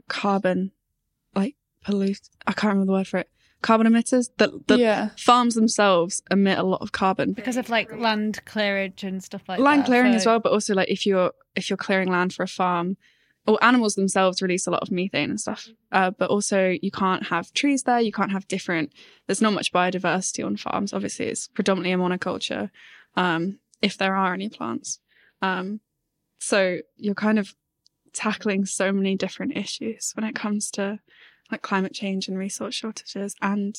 carbon, 0.07 0.71
like, 1.35 1.55
pollute. 1.83 2.29
I 2.47 2.53
can't 2.53 2.73
remember 2.73 2.85
the 2.87 2.97
word 2.97 3.07
for 3.07 3.19
it 3.19 3.29
carbon 3.65 3.87
emitters. 3.87 4.29
The, 4.37 4.61
the 4.67 4.77
yeah. 4.77 5.09
farms 5.17 5.55
themselves 5.55 6.21
emit 6.29 6.59
a 6.59 6.63
lot 6.63 6.81
of 6.81 6.91
carbon 6.91 7.33
because 7.33 7.57
of 7.57 7.67
like 7.69 7.91
land 7.97 8.45
clearage 8.45 9.03
and 9.03 9.23
stuff 9.23 9.41
like 9.47 9.59
land 9.59 9.81
that. 9.81 9.87
clearing 9.87 10.13
as 10.13 10.25
well. 10.25 10.39
But 10.39 10.51
also 10.51 10.75
like 10.75 10.89
if 10.89 11.05
you're 11.05 11.31
if 11.55 11.69
you're 11.69 11.77
clearing 11.77 12.09
land 12.09 12.33
for 12.33 12.43
a 12.43 12.47
farm, 12.47 12.97
or 13.47 13.63
animals 13.63 13.95
themselves 13.95 14.41
release 14.41 14.65
a 14.67 14.71
lot 14.71 14.81
of 14.81 14.91
methane 14.91 15.29
and 15.29 15.39
stuff. 15.39 15.67
Uh, 15.91 16.11
but 16.11 16.29
also 16.29 16.75
you 16.81 16.91
can't 16.91 17.27
have 17.27 17.53
trees 17.53 17.83
there. 17.83 17.99
You 17.99 18.11
can't 18.11 18.31
have 18.31 18.47
different. 18.47 18.91
There's 19.27 19.41
not 19.41 19.53
much 19.53 19.71
biodiversity 19.71 20.45
on 20.45 20.57
farms. 20.57 20.93
Obviously, 20.93 21.27
it's 21.27 21.47
predominantly 21.47 21.91
a 21.91 21.97
monoculture. 21.97 22.69
Um, 23.15 23.59
if 23.81 23.97
there 23.97 24.15
are 24.15 24.33
any 24.33 24.49
plants, 24.49 24.99
um, 25.41 25.79
so 26.39 26.79
you're 26.97 27.15
kind 27.15 27.39
of 27.39 27.55
tackling 28.13 28.65
so 28.65 28.91
many 28.91 29.15
different 29.15 29.57
issues 29.57 30.11
when 30.15 30.23
it 30.23 30.35
comes 30.35 30.71
to 30.71 30.99
like 31.51 31.61
climate 31.61 31.93
change 31.93 32.27
and 32.27 32.37
resource 32.37 32.73
shortages 32.73 33.35
and 33.41 33.77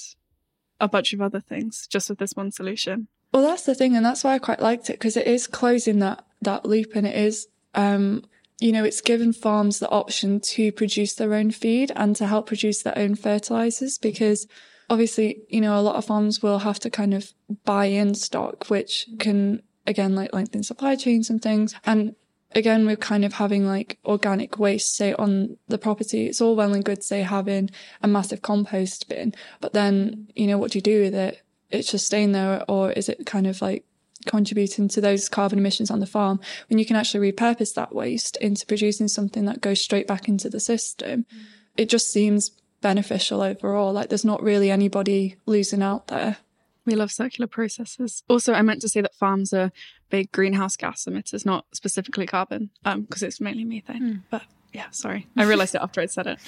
a 0.80 0.88
bunch 0.88 1.12
of 1.12 1.20
other 1.20 1.40
things 1.40 1.86
just 1.86 2.08
with 2.08 2.18
this 2.18 2.34
one 2.34 2.52
solution. 2.52 3.08
Well, 3.32 3.42
that's 3.42 3.64
the 3.64 3.74
thing, 3.74 3.96
and 3.96 4.04
that's 4.04 4.24
why 4.24 4.34
I 4.34 4.38
quite 4.38 4.60
liked 4.60 4.88
it 4.88 4.94
because 4.94 5.16
it 5.16 5.26
is 5.26 5.46
closing 5.46 5.98
that 5.98 6.24
that 6.42 6.64
loop, 6.64 6.92
and 6.94 7.06
it 7.06 7.16
is, 7.16 7.48
um, 7.74 8.24
you 8.58 8.72
know, 8.72 8.84
it's 8.84 9.00
given 9.00 9.32
farms 9.32 9.78
the 9.78 9.90
option 9.90 10.40
to 10.40 10.72
produce 10.72 11.14
their 11.14 11.34
own 11.34 11.50
feed 11.50 11.92
and 11.94 12.16
to 12.16 12.26
help 12.26 12.46
produce 12.46 12.82
their 12.82 12.98
own 12.98 13.14
fertilizers 13.14 13.98
because 13.98 14.46
obviously, 14.88 15.42
you 15.48 15.60
know, 15.60 15.78
a 15.78 15.82
lot 15.82 15.96
of 15.96 16.04
farms 16.04 16.42
will 16.42 16.60
have 16.60 16.78
to 16.80 16.90
kind 16.90 17.12
of 17.12 17.32
buy 17.64 17.86
in 17.86 18.14
stock, 18.14 18.66
which 18.68 19.06
can 19.18 19.62
again 19.86 20.14
like 20.14 20.32
lengthen 20.32 20.62
supply 20.62 20.96
chains 20.96 21.28
and 21.28 21.42
things, 21.42 21.74
and 21.84 22.14
again, 22.56 22.86
we're 22.86 22.96
kind 22.96 23.24
of 23.24 23.34
having 23.34 23.66
like 23.66 23.98
organic 24.04 24.58
waste, 24.58 24.96
say 24.96 25.12
on 25.14 25.56
the 25.68 25.78
property. 25.78 26.26
It's 26.26 26.40
all 26.40 26.56
well 26.56 26.72
and 26.72 26.84
good, 26.84 27.02
say 27.02 27.20
having 27.20 27.70
a 28.02 28.08
massive 28.08 28.42
compost 28.42 29.08
bin, 29.08 29.34
but 29.60 29.72
then, 29.72 30.28
you 30.34 30.46
know, 30.46 30.58
what 30.58 30.72
do 30.72 30.78
you 30.78 30.82
do 30.82 31.02
with 31.02 31.14
it? 31.14 31.42
It's 31.70 31.90
just 31.90 32.06
staying 32.06 32.32
there 32.32 32.64
or 32.68 32.92
is 32.92 33.08
it 33.08 33.26
kind 33.26 33.46
of 33.46 33.60
like 33.60 33.84
contributing 34.26 34.88
to 34.88 35.00
those 35.00 35.28
carbon 35.28 35.58
emissions 35.58 35.90
on 35.90 36.00
the 36.00 36.06
farm 36.06 36.40
when 36.68 36.78
you 36.78 36.84
can 36.84 36.96
actually 36.96 37.32
repurpose 37.32 37.74
that 37.74 37.94
waste 37.94 38.36
into 38.38 38.66
producing 38.66 39.08
something 39.08 39.44
that 39.46 39.60
goes 39.60 39.80
straight 39.80 40.06
back 40.06 40.28
into 40.28 40.48
the 40.48 40.60
system? 40.60 41.24
Mm. 41.24 41.44
It 41.76 41.88
just 41.88 42.12
seems 42.12 42.50
beneficial 42.80 43.42
overall. 43.42 43.92
Like 43.92 44.08
there's 44.08 44.24
not 44.24 44.42
really 44.42 44.70
anybody 44.70 45.36
losing 45.46 45.82
out 45.82 46.08
there. 46.08 46.38
We 46.84 46.94
love 46.94 47.10
circular 47.10 47.48
processes. 47.48 48.22
Also, 48.28 48.52
I 48.54 48.62
meant 48.62 48.80
to 48.82 48.88
say 48.88 49.00
that 49.00 49.14
farms 49.14 49.52
are 49.52 49.72
big 50.08 50.30
greenhouse 50.30 50.76
gas 50.76 51.04
emitters, 51.06 51.44
not 51.44 51.66
specifically 51.72 52.26
carbon, 52.26 52.70
because 52.84 53.22
um, 53.22 53.26
it's 53.26 53.40
mainly 53.40 53.64
methane. 53.64 54.02
Mm. 54.02 54.22
But 54.30 54.42
yeah, 54.72 54.90
sorry. 54.90 55.26
I 55.36 55.44
realized 55.44 55.74
it 55.74 55.80
after 55.82 56.00
I'd 56.00 56.12
said 56.12 56.28
it. 56.28 56.38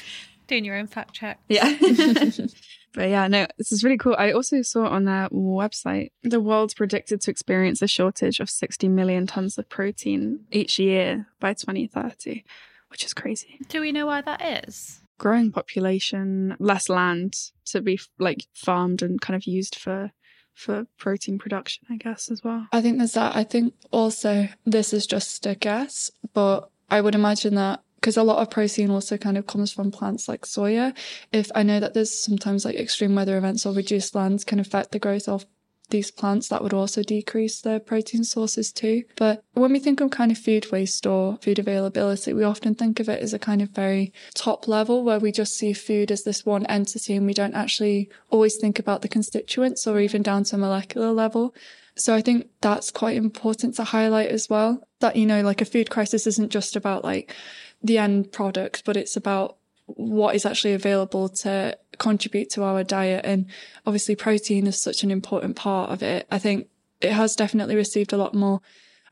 Doing 0.46 0.64
your 0.64 0.76
own 0.76 0.86
fact 0.86 1.12
check. 1.14 1.40
Yeah. 1.48 1.76
but 2.92 3.08
yeah, 3.08 3.28
no, 3.28 3.46
this 3.58 3.72
is 3.72 3.84
really 3.84 3.98
cool. 3.98 4.16
I 4.18 4.32
also 4.32 4.62
saw 4.62 4.86
on 4.86 5.04
their 5.04 5.28
website 5.30 6.10
the 6.22 6.40
world's 6.40 6.74
predicted 6.74 7.20
to 7.22 7.30
experience 7.30 7.82
a 7.82 7.86
shortage 7.88 8.40
of 8.40 8.50
60 8.50 8.88
million 8.88 9.26
tons 9.26 9.58
of 9.58 9.68
protein 9.68 10.40
each 10.50 10.78
year 10.78 11.26
by 11.40 11.54
2030, 11.54 12.44
which 12.88 13.04
is 13.04 13.14
crazy. 13.14 13.58
Do 13.68 13.80
we 13.80 13.92
know 13.92 14.06
why 14.06 14.22
that 14.22 14.66
is? 14.68 15.00
Growing 15.18 15.50
population, 15.50 16.56
less 16.58 16.88
land 16.88 17.34
to 17.66 17.80
be 17.80 17.98
like 18.18 18.46
farmed 18.54 19.02
and 19.02 19.20
kind 19.20 19.36
of 19.36 19.44
used 19.44 19.74
for 19.74 20.12
for 20.54 20.86
protein 20.98 21.38
production, 21.38 21.86
I 21.88 21.96
guess, 21.96 22.32
as 22.32 22.42
well. 22.42 22.66
I 22.72 22.82
think 22.82 22.98
there's 22.98 23.12
that. 23.12 23.36
I 23.36 23.44
think 23.44 23.74
also 23.92 24.48
this 24.66 24.92
is 24.92 25.06
just 25.06 25.46
a 25.46 25.54
guess, 25.54 26.10
but 26.34 26.68
I 26.90 27.00
would 27.00 27.14
imagine 27.14 27.54
that 27.54 27.80
because 28.00 28.16
a 28.16 28.22
lot 28.22 28.38
of 28.40 28.50
protein 28.50 28.90
also 28.90 29.16
kind 29.16 29.36
of 29.36 29.46
comes 29.46 29.72
from 29.72 29.90
plants 29.90 30.28
like 30.28 30.42
soya. 30.42 30.96
If 31.32 31.50
I 31.54 31.62
know 31.62 31.80
that 31.80 31.94
there's 31.94 32.18
sometimes 32.18 32.64
like 32.64 32.76
extreme 32.76 33.14
weather 33.14 33.36
events 33.36 33.66
or 33.66 33.74
reduced 33.74 34.14
lands 34.14 34.44
can 34.44 34.60
affect 34.60 34.92
the 34.92 34.98
growth 34.98 35.28
of 35.28 35.46
these 35.90 36.10
plants 36.10 36.48
that 36.48 36.62
would 36.62 36.74
also 36.74 37.02
decrease 37.02 37.60
their 37.60 37.80
protein 37.80 38.24
sources 38.24 38.72
too. 38.72 39.04
But 39.16 39.42
when 39.54 39.72
we 39.72 39.78
think 39.78 40.00
of 40.00 40.10
kind 40.10 40.30
of 40.30 40.38
food 40.38 40.70
waste 40.70 41.06
or 41.06 41.38
food 41.38 41.58
availability, 41.58 42.32
we 42.32 42.44
often 42.44 42.74
think 42.74 43.00
of 43.00 43.08
it 43.08 43.22
as 43.22 43.32
a 43.32 43.38
kind 43.38 43.62
of 43.62 43.70
very 43.70 44.12
top 44.34 44.68
level 44.68 45.02
where 45.02 45.18
we 45.18 45.32
just 45.32 45.56
see 45.56 45.72
food 45.72 46.12
as 46.12 46.24
this 46.24 46.44
one 46.44 46.66
entity 46.66 47.14
and 47.14 47.26
we 47.26 47.34
don't 47.34 47.54
actually 47.54 48.10
always 48.30 48.56
think 48.56 48.78
about 48.78 49.02
the 49.02 49.08
constituents 49.08 49.86
or 49.86 49.98
even 49.98 50.22
down 50.22 50.44
to 50.44 50.56
a 50.56 50.58
molecular 50.58 51.12
level. 51.12 51.54
So 51.96 52.14
I 52.14 52.20
think 52.20 52.48
that's 52.60 52.90
quite 52.90 53.16
important 53.16 53.74
to 53.76 53.84
highlight 53.84 54.28
as 54.28 54.48
well. 54.48 54.86
That, 55.00 55.16
you 55.16 55.26
know, 55.26 55.42
like 55.42 55.60
a 55.60 55.64
food 55.64 55.90
crisis 55.90 56.26
isn't 56.26 56.52
just 56.52 56.76
about 56.76 57.02
like 57.02 57.34
the 57.82 57.98
end 57.98 58.32
product, 58.32 58.82
but 58.84 58.96
it's 58.96 59.16
about 59.16 59.56
what 59.86 60.34
is 60.34 60.44
actually 60.44 60.74
available 60.74 61.28
to 61.28 61.76
contribute 61.98 62.50
to 62.50 62.62
our 62.62 62.84
diet. 62.84 63.24
And 63.24 63.46
obviously 63.86 64.14
protein 64.16 64.66
is 64.66 64.80
such 64.80 65.02
an 65.02 65.10
important 65.10 65.56
part 65.56 65.90
of 65.90 66.02
it. 66.02 66.26
I 66.30 66.38
think 66.38 66.68
it 67.00 67.12
has 67.12 67.36
definitely 67.36 67.76
received 67.76 68.12
a 68.12 68.16
lot 68.16 68.34
more, 68.34 68.60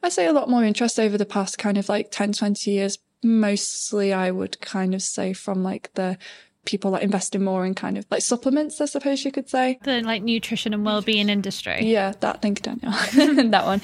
I 0.02 0.09
say 0.09 0.26
a 0.26 0.33
lot 0.33 0.50
more 0.50 0.64
interest 0.64 0.98
over 0.98 1.16
the 1.16 1.24
past 1.24 1.59
kind 1.59 1.79
of 1.79 1.88
like 1.88 2.11
10, 2.11 2.33
20 2.33 2.70
years. 2.70 2.98
Mostly 3.22 4.12
I 4.12 4.31
would 4.31 4.61
kind 4.61 4.94
of 4.94 5.02
say 5.02 5.33
from 5.33 5.62
like 5.62 5.92
the 5.94 6.18
people 6.66 6.90
that 6.90 7.02
investing 7.02 7.42
more 7.42 7.64
in 7.64 7.74
kind 7.74 7.96
of 7.96 8.05
like 8.11 8.22
supplements, 8.22 8.81
I 8.81 8.85
suppose 8.85 9.24
you 9.24 9.33
could 9.33 9.48
say. 9.48 9.79
The 9.85 10.02
like 10.02 10.22
nutrition 10.22 10.74
and 10.74 10.85
well-being 10.85 11.31
industry. 11.31 11.87
Yeah, 11.87 12.12
that 12.20 12.42
thank 12.42 12.59
you, 12.59 12.74
Danielle. 12.74 13.50
that 13.50 13.64
one. 13.64 13.81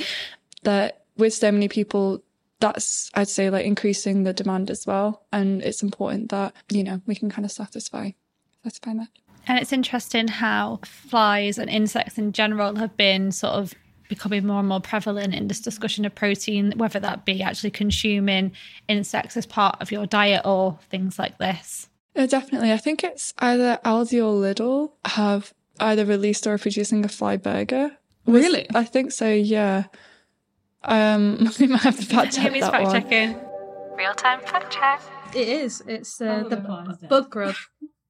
That 0.64 1.04
with 1.16 1.32
so 1.32 1.50
many 1.50 1.68
people 1.68 2.22
that's 2.62 3.10
I'd 3.12 3.28
say 3.28 3.50
like 3.50 3.66
increasing 3.66 4.22
the 4.22 4.32
demand 4.32 4.70
as 4.70 4.86
well. 4.86 5.26
And 5.32 5.62
it's 5.62 5.82
important 5.82 6.30
that, 6.30 6.54
you 6.70 6.84
know, 6.84 7.02
we 7.06 7.14
can 7.14 7.28
kind 7.28 7.44
of 7.44 7.52
satisfy 7.52 8.12
satisfy 8.62 8.94
that. 8.94 9.08
And 9.48 9.58
it's 9.58 9.72
interesting 9.72 10.28
how 10.28 10.78
flies 10.84 11.58
and 11.58 11.68
insects 11.68 12.16
in 12.16 12.32
general 12.32 12.76
have 12.76 12.96
been 12.96 13.32
sort 13.32 13.54
of 13.54 13.74
becoming 14.08 14.46
more 14.46 14.60
and 14.60 14.68
more 14.68 14.80
prevalent 14.80 15.34
in 15.34 15.48
this 15.48 15.60
discussion 15.60 16.04
of 16.04 16.14
protein, 16.14 16.72
whether 16.76 17.00
that 17.00 17.24
be 17.24 17.42
actually 17.42 17.70
consuming 17.70 18.52
insects 18.86 19.36
as 19.36 19.46
part 19.46 19.76
of 19.80 19.90
your 19.90 20.06
diet 20.06 20.42
or 20.44 20.78
things 20.90 21.18
like 21.18 21.38
this. 21.38 21.88
Yeah, 22.14 22.26
definitely. 22.26 22.72
I 22.72 22.76
think 22.76 23.02
it's 23.02 23.34
either 23.38 23.80
Aldi 23.84 24.18
or 24.18 24.40
Lidl 24.40 24.92
have 25.06 25.52
either 25.80 26.04
released 26.04 26.46
or 26.46 26.56
producing 26.58 27.04
a 27.04 27.08
fly 27.08 27.36
burger. 27.36 27.96
Really? 28.26 28.68
I 28.72 28.84
think 28.84 29.10
so, 29.10 29.28
yeah. 29.28 29.84
Um, 30.84 31.48
we 31.60 31.66
might 31.66 31.80
have 31.82 31.96
to 31.98 32.06
fact 32.06 32.34
check 32.34 32.52
that 32.52 32.70
fact 32.70 32.84
one. 32.84 32.92
checking. 33.02 33.36
Real 33.96 34.14
time 34.14 34.40
fact 34.40 34.72
check. 34.72 35.00
It 35.34 35.48
is. 35.48 35.82
It's 35.86 36.20
uh, 36.20 36.44
the 36.48 36.56
bug 37.08 37.30
grub. 37.30 37.54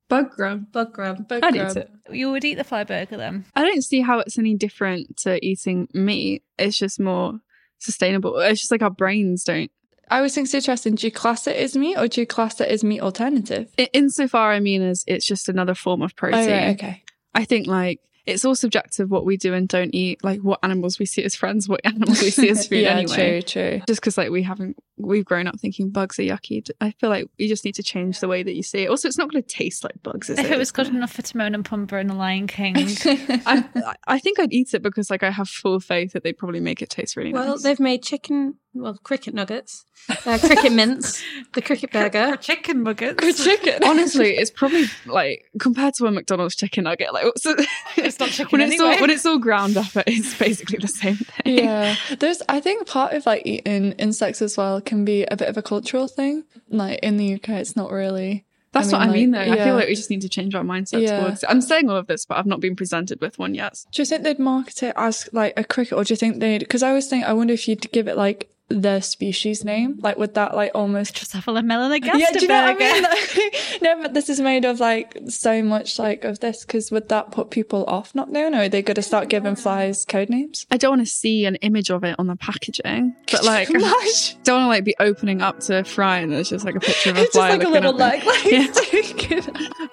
Bug 0.08 0.30
grub. 0.36 0.70
Bug 0.72 0.92
grub. 0.92 1.28
Bug 1.28 1.42
I'd 1.42 1.54
grub. 1.54 1.70
eat 1.70 1.76
it. 1.76 1.90
You 2.10 2.30
would 2.32 2.44
eat 2.44 2.54
the 2.54 2.64
fly 2.64 2.84
burger 2.84 3.16
then? 3.16 3.44
I 3.54 3.64
don't 3.64 3.82
see 3.82 4.00
how 4.00 4.18
it's 4.18 4.38
any 4.38 4.54
different 4.54 5.16
to 5.18 5.44
eating 5.44 5.88
meat. 5.94 6.42
It's 6.58 6.76
just 6.76 7.00
more 7.00 7.40
sustainable. 7.78 8.38
It's 8.40 8.60
just 8.60 8.70
like 8.70 8.82
our 8.82 8.90
brains 8.90 9.44
don't. 9.44 9.70
I 10.10 10.16
always 10.16 10.34
think 10.34 10.46
it's 10.46 10.54
interesting. 10.54 10.96
Do 10.96 11.06
you 11.06 11.10
class 11.10 11.46
it 11.46 11.56
as 11.56 11.76
meat 11.76 11.96
or 11.96 12.08
do 12.08 12.20
you 12.20 12.26
class 12.26 12.60
it 12.60 12.68
as 12.68 12.84
meat 12.84 13.00
alternative? 13.00 13.72
I- 13.78 13.88
Insofar, 13.94 14.52
I 14.52 14.60
mean, 14.60 14.82
as 14.82 15.04
it's 15.06 15.24
just 15.26 15.48
another 15.48 15.74
form 15.74 16.02
of 16.02 16.14
protein. 16.14 16.50
Oh, 16.50 16.52
right, 16.52 16.74
okay. 16.74 17.02
I 17.34 17.44
think 17.44 17.66
like 17.66 18.00
it's 18.24 18.44
all 18.44 18.54
subjective 18.54 19.10
what 19.10 19.24
we 19.24 19.36
do 19.36 19.52
and 19.52 19.68
don't 19.68 19.92
eat, 19.94 20.22
like 20.22 20.40
what 20.40 20.60
animals 20.62 20.98
we 20.98 21.06
see 21.06 21.24
as 21.24 21.34
friends, 21.34 21.68
what 21.68 21.80
animals 21.84 22.20
we 22.22 22.30
see 22.30 22.48
as 22.50 22.66
food 22.68 22.82
yeah, 22.82 22.90
anyway. 22.90 23.40
true, 23.40 23.42
true. 23.42 23.80
Just 23.88 24.00
because 24.00 24.16
like 24.16 24.30
we 24.30 24.42
haven't, 24.44 24.76
we've 24.96 25.24
grown 25.24 25.48
up 25.48 25.58
thinking 25.58 25.90
bugs 25.90 26.18
are 26.20 26.22
yucky. 26.22 26.68
I 26.80 26.92
feel 26.92 27.10
like 27.10 27.26
you 27.36 27.48
just 27.48 27.64
need 27.64 27.74
to 27.74 27.82
change 27.82 28.20
the 28.20 28.28
way 28.28 28.42
that 28.44 28.54
you 28.54 28.62
see 28.62 28.84
it. 28.84 28.90
Also, 28.90 29.08
it's 29.08 29.18
not 29.18 29.30
going 29.30 29.42
to 29.42 29.48
taste 29.48 29.82
like 29.82 30.00
bugs, 30.04 30.30
is 30.30 30.38
If 30.38 30.46
it? 30.46 30.52
it 30.52 30.58
was 30.58 30.70
good 30.70 30.86
enough 30.88 31.12
for 31.12 31.22
Timon 31.22 31.54
and 31.54 31.64
Pumbaa 31.64 32.00
and 32.00 32.10
the 32.10 32.14
Lion 32.14 32.46
King. 32.46 32.76
I, 33.44 33.94
I 34.06 34.18
think 34.20 34.38
I'd 34.38 34.52
eat 34.52 34.72
it 34.74 34.82
because 34.82 35.10
like 35.10 35.22
I 35.24 35.30
have 35.30 35.48
full 35.48 35.80
faith 35.80 36.12
that 36.12 36.22
they'd 36.22 36.38
probably 36.38 36.60
make 36.60 36.80
it 36.82 36.90
taste 36.90 37.16
really 37.16 37.32
Well, 37.32 37.42
nice. 37.42 37.48
Well, 37.48 37.58
they've 37.58 37.80
made 37.80 38.02
chicken, 38.04 38.54
well, 38.74 38.98
cricket 39.02 39.34
nuggets, 39.34 39.84
uh, 40.26 40.38
cricket 40.38 40.72
mints, 40.72 41.22
the 41.54 41.62
cricket 41.62 41.92
burger. 41.92 42.36
chicken 42.36 42.82
nuggets. 42.82 43.44
chicken. 43.44 43.82
Honestly, 43.84 44.30
it's 44.36 44.50
probably 44.50 44.84
like 45.06 45.44
compared 45.58 45.94
to 45.94 46.06
a 46.06 46.10
McDonald's 46.10 46.56
chicken 46.56 46.84
nugget. 46.84 47.12
Like 47.12 47.24
what's 47.24 47.44
it? 47.46 47.66
It's 47.96 48.18
not 48.18 48.28
chicken 48.36 48.58
when 48.58 48.70
it's 48.72 48.80
all 48.80 48.86
anyway. 48.88 49.00
when 49.00 49.10
it's 49.10 49.26
all 49.26 49.38
ground 49.38 49.76
up. 49.76 49.86
It's 50.06 50.38
basically 50.38 50.78
the 50.78 50.88
same 50.88 51.16
thing. 51.16 51.58
yeah 51.58 51.96
there's 52.18 52.40
i 52.48 52.58
think 52.60 52.86
part 52.86 53.12
of 53.12 53.26
like 53.26 53.42
eating 53.44 53.92
insects 53.92 54.40
as 54.42 54.56
well 54.56 54.80
can 54.80 55.04
be 55.04 55.24
a 55.24 55.36
bit 55.36 55.48
of 55.48 55.56
a 55.56 55.62
cultural 55.62 56.08
thing 56.08 56.44
like 56.68 56.98
in 57.02 57.16
the 57.16 57.34
uk 57.34 57.48
it's 57.48 57.76
not 57.76 57.90
really 57.90 58.44
That's 58.72 58.92
I 58.92 58.98
what 58.98 59.02
I 59.02 59.12
mean, 59.12 59.14
mean, 59.14 59.30
though. 59.32 59.50
like, 59.50 59.60
I 59.60 59.64
feel 59.64 59.74
like 59.74 59.88
we 59.88 59.94
just 59.94 60.08
need 60.10 60.22
to 60.22 60.28
change 60.30 60.54
our 60.54 60.64
mindset 60.64 61.02
Yeah. 61.02 61.20
towards. 61.20 61.44
I'm 61.46 61.60
saying 61.60 61.90
all 61.90 61.96
of 61.96 62.06
this, 62.06 62.24
but 62.24 62.38
I've 62.38 62.46
not 62.46 62.60
been 62.60 62.74
presented 62.76 63.20
with 63.20 63.38
one 63.38 63.54
yet. 63.54 63.74
do 63.92 64.00
you 64.02 64.06
think 64.06 64.22
they'd 64.22 64.38
market 64.38 64.82
it 64.82 64.94
as 64.96 65.28
like 65.32 65.52
a 65.58 65.64
cricket 65.64 65.92
or 65.98 66.04
do 66.04 66.12
you 66.12 66.16
think 66.16 66.40
they'd 66.40 66.60
because 66.60 66.82
i 66.82 66.88
always 66.88 67.06
think 67.08 67.24
i 67.24 67.32
wonder 67.34 67.52
if 67.52 67.68
you'd 67.68 67.90
give 67.92 68.08
it 68.08 68.16
like 68.16 68.48
the 68.80 69.00
species 69.00 69.64
name 69.64 69.98
like 70.02 70.16
would 70.16 70.34
that 70.34 70.54
like 70.54 70.70
almost 70.74 71.14
Just 71.14 71.32
have 71.32 71.48
a 71.48 71.62
melon 71.62 71.92
yeah, 72.02 72.30
do 72.32 72.40
you 72.40 72.48
know 72.48 72.62
what 72.62 72.76
I 72.76 72.92
mean? 72.92 73.02
Like, 73.02 73.54
no, 73.82 74.02
but 74.02 74.14
this 74.14 74.28
is 74.28 74.40
made 74.40 74.64
of 74.64 74.80
like 74.80 75.16
so 75.28 75.62
much 75.62 75.98
like 75.98 76.24
of 76.24 76.40
this. 76.40 76.64
Because 76.64 76.90
would 76.90 77.08
that 77.08 77.30
put 77.30 77.50
people 77.50 77.84
off 77.86 78.14
not 78.14 78.30
knowing, 78.30 78.54
or 78.54 78.62
are 78.62 78.68
they 78.68 78.82
going 78.82 78.94
to 78.94 79.02
start 79.02 79.28
giving 79.28 79.56
flies 79.56 80.04
code 80.04 80.30
names? 80.30 80.66
I 80.70 80.76
don't 80.76 80.92
want 80.92 81.02
to 81.02 81.12
see 81.12 81.44
an 81.44 81.56
image 81.56 81.90
of 81.90 82.04
it 82.04 82.16
on 82.18 82.26
the 82.26 82.36
packaging, 82.36 83.14
but 83.30 83.44
like, 83.52 83.68
don't 83.68 83.84
want 83.86 84.44
to 84.44 84.68
like 84.68 84.84
be 84.84 84.94
opening 85.00 85.42
up 85.42 85.60
to 85.60 85.78
a 85.78 85.84
fry 85.84 86.18
and 86.18 86.32
there's 86.32 86.50
just 86.50 86.64
like 86.64 86.76
a 86.76 86.80
picture 86.80 87.10
of 87.10 87.18
a 87.18 87.22
It's 87.22 87.34
just 87.34 87.48
like 87.48 87.62
a 87.62 87.68
little 87.68 87.92
leg. 87.92 88.24
Like, 88.24 88.44
Yeah. 88.44 88.66
taken. 88.72 89.42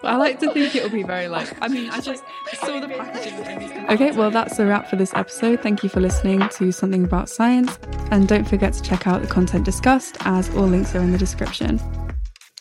I 0.03 0.15
like 0.15 0.39
to 0.39 0.51
think 0.51 0.75
it'll 0.75 0.89
be 0.89 1.03
very 1.03 1.27
like. 1.27 1.55
I 1.61 1.67
mean, 1.67 1.89
I 1.89 1.99
just 1.99 2.23
saw 2.55 2.79
the 2.79 2.87
packaging. 2.87 3.89
Okay, 3.89 4.11
well, 4.11 4.31
that's 4.31 4.59
a 4.59 4.65
wrap 4.65 4.87
for 4.87 4.95
this 4.95 5.13
episode. 5.13 5.61
Thank 5.61 5.83
you 5.83 5.89
for 5.89 5.99
listening 5.99 6.47
to 6.49 6.71
Something 6.71 7.03
About 7.03 7.29
Science. 7.29 7.77
And 8.11 8.27
don't 8.27 8.47
forget 8.69 8.83
to 8.83 8.89
check 8.89 9.07
out 9.07 9.21
the 9.21 9.27
content 9.27 9.65
discussed, 9.65 10.17
as 10.21 10.49
all 10.55 10.67
links 10.67 10.95
are 10.95 10.99
in 10.99 11.11
the 11.11 11.17
description. 11.17 11.79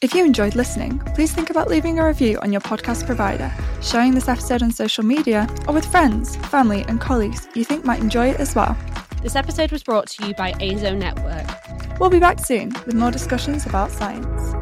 If 0.01 0.15
you 0.15 0.25
enjoyed 0.25 0.55
listening, 0.55 1.01
please 1.15 1.33
think 1.33 1.51
about 1.51 1.69
leaving 1.69 1.99
a 1.99 2.07
review 2.07 2.39
on 2.41 2.53
your 2.53 2.61
podcast 2.61 3.05
provider, 3.05 3.53
sharing 3.83 4.15
this 4.15 4.29
episode 4.29 4.63
on 4.63 4.71
social 4.71 5.05
media, 5.05 5.49
or 5.67 5.75
with 5.75 5.85
friends, 5.85 6.37
family, 6.37 6.85
and 6.89 7.01
colleagues 7.01 7.49
you 7.55 7.65
think 7.65 7.85
might 7.85 8.01
enjoy 8.01 8.29
it 8.31 8.41
as 8.41 8.55
well. 8.55 8.77
This 9.23 9.37
episode 9.37 9.73
was 9.73 9.83
brought 9.83 10.07
to 10.11 10.29
you 10.29 10.35
by 10.35 10.53
AZoNetwork. 10.53 11.99
We'll 11.99 12.11
be 12.11 12.21
back 12.21 12.39
soon 12.39 12.73
with 12.87 12.95
more 12.95 13.11
discussions 13.11 13.67
about 13.67 13.91
science. 13.91 14.55